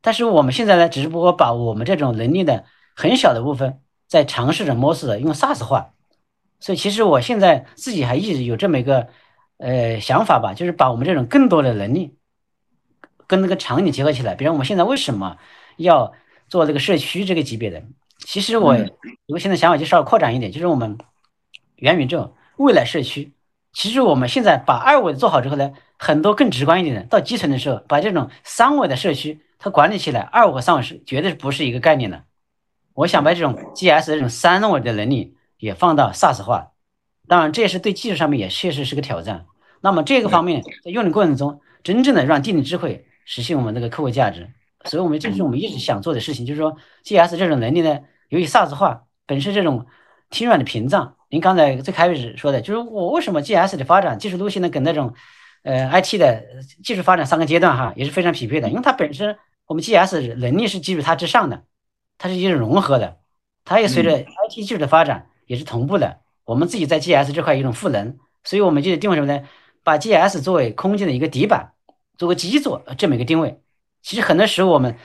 [0.00, 2.64] 但是我们现在呢，只不过把我们这种能力的
[2.94, 5.92] 很小的部分，在尝试着摸索用 SaaS 化。
[6.58, 9.08] 所以其实我现在自己还一直有这么一个
[9.58, 12.16] 呃想法吧，就是把我们这种更多的能力
[13.26, 14.34] 跟那个场景结合起来。
[14.34, 15.36] 比如我们现在为什么
[15.76, 16.12] 要
[16.48, 17.82] 做这个社区这个级别的？
[18.20, 20.96] 其实我有个现在想法就稍微扩展一点，就是我们
[21.76, 23.32] 元宇宙未来社区。
[23.72, 32.24] 其实我们现在把二维做好之后呢，很多更直观一点的，到基层的时候，把这种三维的社区它管理起来，二维和三维是绝对不是一个概念的。
[32.94, 35.35] 我想把这种 GS 这种三维的能力。
[35.58, 36.72] 也放到 SaaS 化，
[37.28, 39.46] 当然这也是对技术上面也确实是个挑战。
[39.80, 44.50] 那么这个方面在用的过程中，真正的让定理智慧实现我们这个客户价值。
[44.84, 49.86] 所以，我们这是我们一直想做的事情，就是说，GS 这种能力呢，由于 SaaS 化本身这种
[50.30, 51.16] 挺软的屏障。
[51.28, 55.12] 您刚才最开始说的，就是我为什么 GS 的发展技术路线呢，跟那种
[55.64, 56.44] 呃 IT 的
[56.84, 61.64] 技术发展三个阶段哈也是非常匹配的，因为它本身我们 GS 能力是基于它之上的，
[62.16, 63.18] 它是一种融合的，
[63.64, 66.18] 它也随着 IT 技术的发展也是同步的。
[66.44, 69.42] 我们自己在 GS 这块有一种赋能，所以我们就定位什么呢？
[69.82, 71.72] 把 GS 作为空间的一个底板，
[72.18, 73.60] 作为基座这么一个定位。
[74.02, 74.96] 其实很多时候我们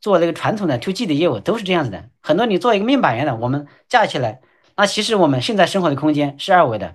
[0.00, 4.40] 做那个传统的 To G 的业务都是这样子的，很多你做一个面板一样的，我们架起来。
[4.76, 6.94] 那其实我们现在生活的空间是二维的，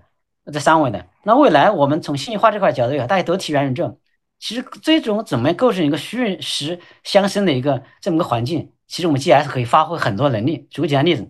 [0.53, 1.07] 在三维的。
[1.23, 3.97] 那未来我们从信息化这块角度讲，大家都提元宇宙，
[4.39, 8.71] 其实最终怎么构成一个虚实相生的一个这么个环境？
[8.87, 10.67] 其实我们 GS 可以发挥很多能力。
[10.69, 11.27] 举个简单例子，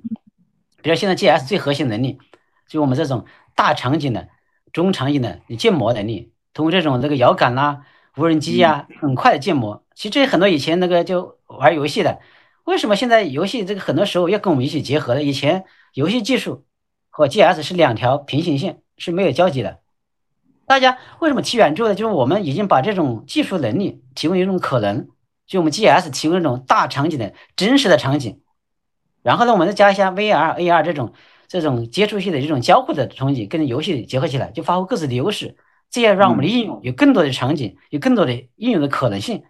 [0.82, 2.20] 比如现在 GS 最核心能力，
[2.68, 3.26] 就我们这种
[3.56, 4.30] 大场景的、
[4.74, 7.82] 中场景的你建模能力，通过这种这个遥感啦、
[8.16, 9.84] 无人机呀，很快的建模。
[9.95, 12.20] 其实这很多以前那个就玩游戏的，
[12.64, 15.24] 为什么现在游戏这个很多时候要跟我们一起结合的？
[15.24, 15.66] 以前。
[15.94, 16.64] 游戏技术
[17.10, 19.80] 和 GS 是两条平行线，是没有交集的。
[20.66, 25.10] 大家为什么提远之后就是我们已经把这种技术能力提供一种可能，
[25.45, 28.40] 就我们 GS 提供一种大场景的真实的场景，
[29.23, 31.14] 然后呢，我们再加一下 VR、AR 这种
[31.48, 35.56] 这种接触性的这种交互的场景，跟游戏结合起来，就发挥各自的优势，
[35.89, 39.43] 这样让我们的应用有更多的场景，有更多的应用的可能性。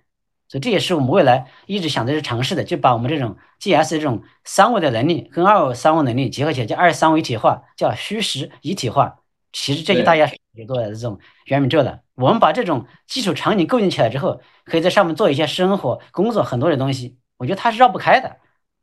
[0.48, 9.16] 所以这也是我们未来一直想在这尝试的，就把我们这种 GS 这种三维的能力跟二维三维能力结合起来，叫二三维一体化，叫虚实一体化。
[9.54, 17.18] 其实这些大家也做的这种元宇宙的，我们把这种基础场景构建起来之后，可以在上面做一些生活、工作很多的东西。
[17.38, 18.38] 我觉得它是绕不开的，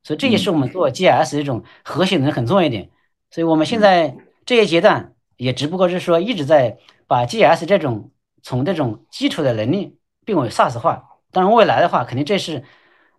[0.08, 2.88] 所以这也是我们做 GS 一种核心能力很重要一点。
[3.30, 4.16] 所以我们现在
[4.46, 8.10] 这一阶段也只不过是说一直在把 GS 这种
[8.42, 11.04] 从这种基础的能力变为 SaaS 化。
[11.30, 12.64] 当然，未来的话，肯定这是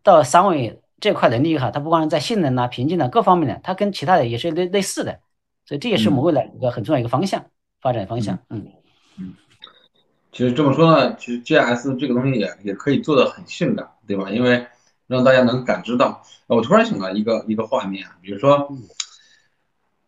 [0.02, 5.20] 到三维这块能力哈，它不光是在性能啊、瓶颈啊各方面的，它跟其他的也是类类似的，
[5.68, 7.46] 所以这也是我们未来一个很重要一个方向
[7.80, 8.40] 发展方向。
[8.50, 8.66] 嗯
[9.20, 9.36] 嗯，
[10.32, 14.32] 其实这么说呢，其实 GS 这个东西也也可以做的很性感，对吧？
[14.32, 14.66] 因为
[15.10, 16.24] 让大家能感知到。
[16.48, 18.72] 我突然想到一个一个画面啊，比如说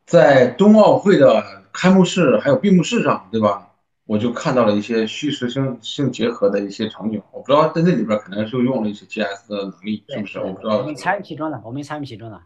[0.06, 3.68] 在冬奥会的开幕式还有闭幕式上，对吧？
[4.06, 10.40] 我就看到了一些虚实性性结合的一些场景，我不知道在那里边可能是用了一些 GS 的能力，是不是？
[10.40, 10.78] 我不知道。
[10.78, 12.42] 我们参与其中了，我们参与其中了。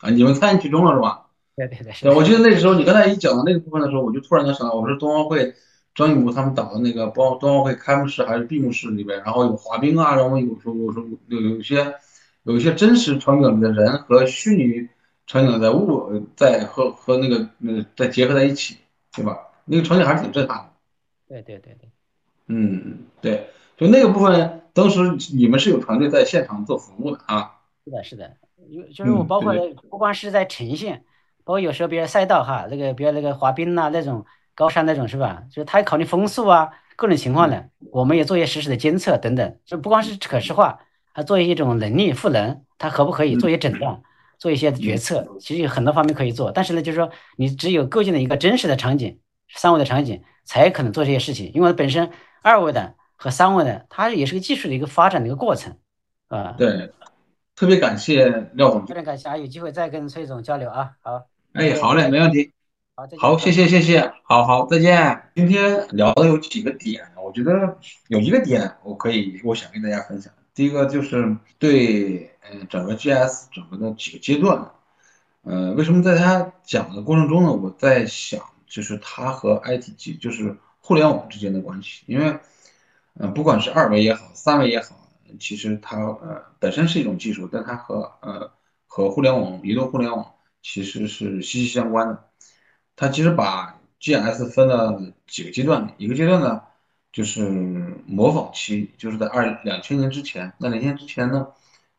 [0.00, 1.26] 啊，你们参与其中了是吧？
[1.54, 1.92] 对对对。
[2.02, 5.54] 对，我记得那时候你刚才一讲到那个部分的时候，我就突然间想到，我说冬奥会
[5.96, 11.94] 张艺谋他们导的那个包冬奥会开幕式还是闭幕式里边，然后有滑冰啊，然后有时候有时候有有些
[12.44, 14.88] 有一些真实场景里的人和虚拟
[15.26, 18.76] 场景的物在和和那个呃在结合在一起，
[19.12, 19.36] 对吧？
[19.64, 20.70] 那个场景还是挺震撼的。
[21.26, 21.90] 对对对对，
[22.46, 25.00] 嗯，对，就那个部分，当时
[25.34, 27.52] 你们是有团队在现场做服务的啊？
[27.84, 28.36] 是的，是的，
[28.68, 29.52] 因为就是我包括
[29.90, 31.04] 不光是在呈现，
[31.42, 34.24] 包括有时候比如赛道哈，那个比如那个滑冰呐那种
[34.56, 35.44] 高山那种是吧？
[35.48, 40.80] 就是他考虑风速啊各种情况的，我们也做一些实时的监测等等，就不光是可视化，
[41.12, 44.02] 还做一种能力赋能，它可不可以做一些诊断，
[44.36, 45.28] 做一些决策？
[45.38, 49.20] 其实有很多方面可以做，但是呢，就是说你只有构建了一个真实的场景，
[49.54, 50.20] 三维的场景。
[50.48, 52.08] 才可能做这些事情，因为本身
[52.40, 55.76] 二维的和三维的，它也是个技术的一个发展的一个过程，
[56.28, 56.54] 啊。
[56.56, 56.92] 对，
[57.56, 61.26] 特别感谢廖总，非常感谢啊，有机会再跟崔总交流啊，好。
[61.54, 62.52] 哎，好嘞，没问题。
[63.18, 65.22] 好，谢谢，谢谢，好好，再见。
[65.34, 67.76] 今天聊的有几个点，我觉得
[68.08, 70.32] 有一个点我可以，我想跟大家分享。
[70.54, 74.70] 第一个就是对，嗯，整个 GS 整个的几个阶段，
[75.42, 77.52] 呃，为什么在他讲的过程中呢？
[77.52, 78.40] 我在想。
[78.66, 82.36] 就是它和 IT 机，就是互联网之间的关系，因为，
[83.14, 85.08] 呃，不管是二维也好，三维也好，
[85.38, 88.50] 其实它呃本身是一种技术，但它和呃
[88.88, 90.32] 和互联网、移动互联网
[90.62, 92.24] 其实是息息相关的。
[92.96, 96.62] 它其实把 GS 分了几个阶段，一个阶段呢
[97.12, 97.48] 就是
[98.06, 100.52] 模仿期，就是在二两千年之前。
[100.58, 101.46] 那两千年之前呢，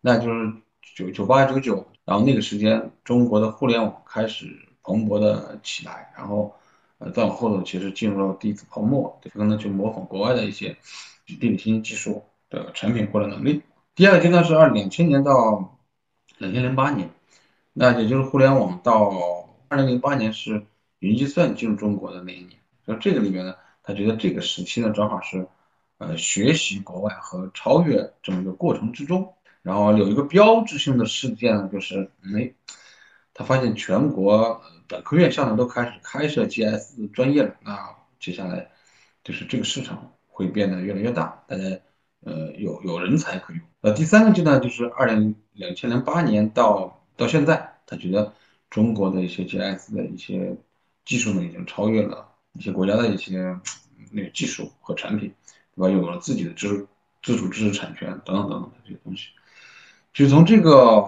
[0.01, 0.53] 那就是
[0.95, 4.63] 九九八九九，然后那个时间中国的互联网开始。
[4.89, 6.55] 蓬勃的起来，然后，
[6.99, 10.77] 呃，再往后头其实进入了第一次泡沫，可能去模仿国外的一些
[11.25, 13.63] 地理信息技术的产品或者能力。
[13.95, 15.77] 第二个阶段是二两千年到
[16.37, 17.09] 两千零八年，
[17.73, 20.65] 那也就是互联网到二零零八年是
[20.99, 22.59] 云计算进入中国的那一年。
[22.85, 25.47] 所以这个里面呢，他觉得这个时期呢正好是，
[25.97, 29.33] 呃，学习国外和超越这么一个过程之中。
[29.61, 32.53] 然后有一个标志性的事件呢，就是，哎，
[33.33, 34.61] 他发现全国。
[34.89, 38.71] 本科院校呢都开始开设 GS 专业了，那接下来
[39.21, 41.63] 就是这个市场会变得越来越大，大家
[42.21, 43.61] 呃有有人才可用。
[43.81, 48.31] 呃，第三个阶段就是二零两千零八年到到现在，他觉得
[48.69, 50.55] 中国的一些 G S 的一些
[51.07, 53.57] 技术呢，已经超越了一些国家的一些
[54.11, 55.33] 那个技术和产品，
[55.73, 55.89] 对吧？
[55.89, 56.85] 有了自己的知
[57.23, 59.29] 自主知识产权等等等等的这些东西。
[60.13, 61.05] 就从这个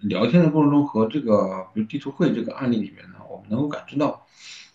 [0.00, 4.26] 聊天的过程中和这个比如地图会这个案例里面呢，我们能够感知到，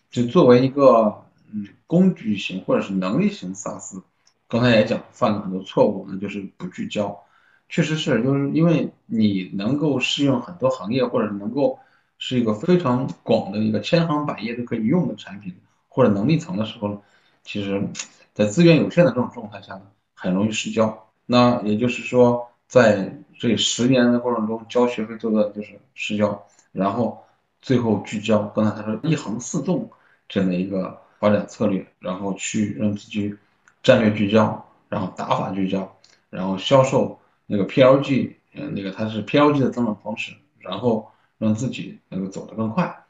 [0.10, 4.02] 就作为一个嗯工具型或者是能力型 SaaS，
[4.48, 7.24] 刚才也讲犯了很多错误，那就是不聚焦。
[7.70, 11.80] 确实是，就是因为你能够适用很多行业，或者能够
[12.26, 15.54] 是一个非常广的一个千行百业都可以用的产品
[15.90, 17.04] 或者能力层的时候，
[17.44, 17.86] 其实，
[18.34, 19.82] 在资源有限的这种状态下呢，
[20.14, 21.06] 很容易失焦。
[21.26, 26.42] 那也就是说，在这十年的过程中，交学费做的就是失焦，
[26.72, 27.22] 然后
[27.62, 28.44] 最后聚焦。
[28.56, 29.92] 刚才他说一横四纵
[30.30, 33.36] 这样的一个发展策略，然后去让自己
[33.84, 35.94] 战略聚焦，然后打法聚焦，
[36.30, 37.20] 然后销售。
[37.46, 41.12] 那个 PLG，嗯，那个它是 PLG 的增长方式，然后
[41.44, 43.06] 让自己能够走得更快。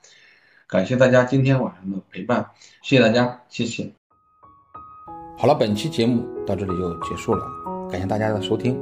[0.67, 2.49] 感谢大家今天晚上的陪伴，
[2.81, 3.93] 谢谢大家，谢谢。
[5.37, 7.45] 好了，本期节目到这里就结束了，
[7.91, 8.73] 感谢大家的收听，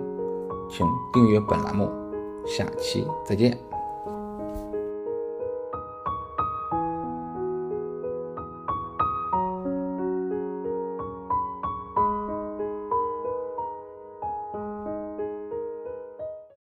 [0.69, 1.90] 请订阅本栏目，
[2.45, 3.70] 下期再见。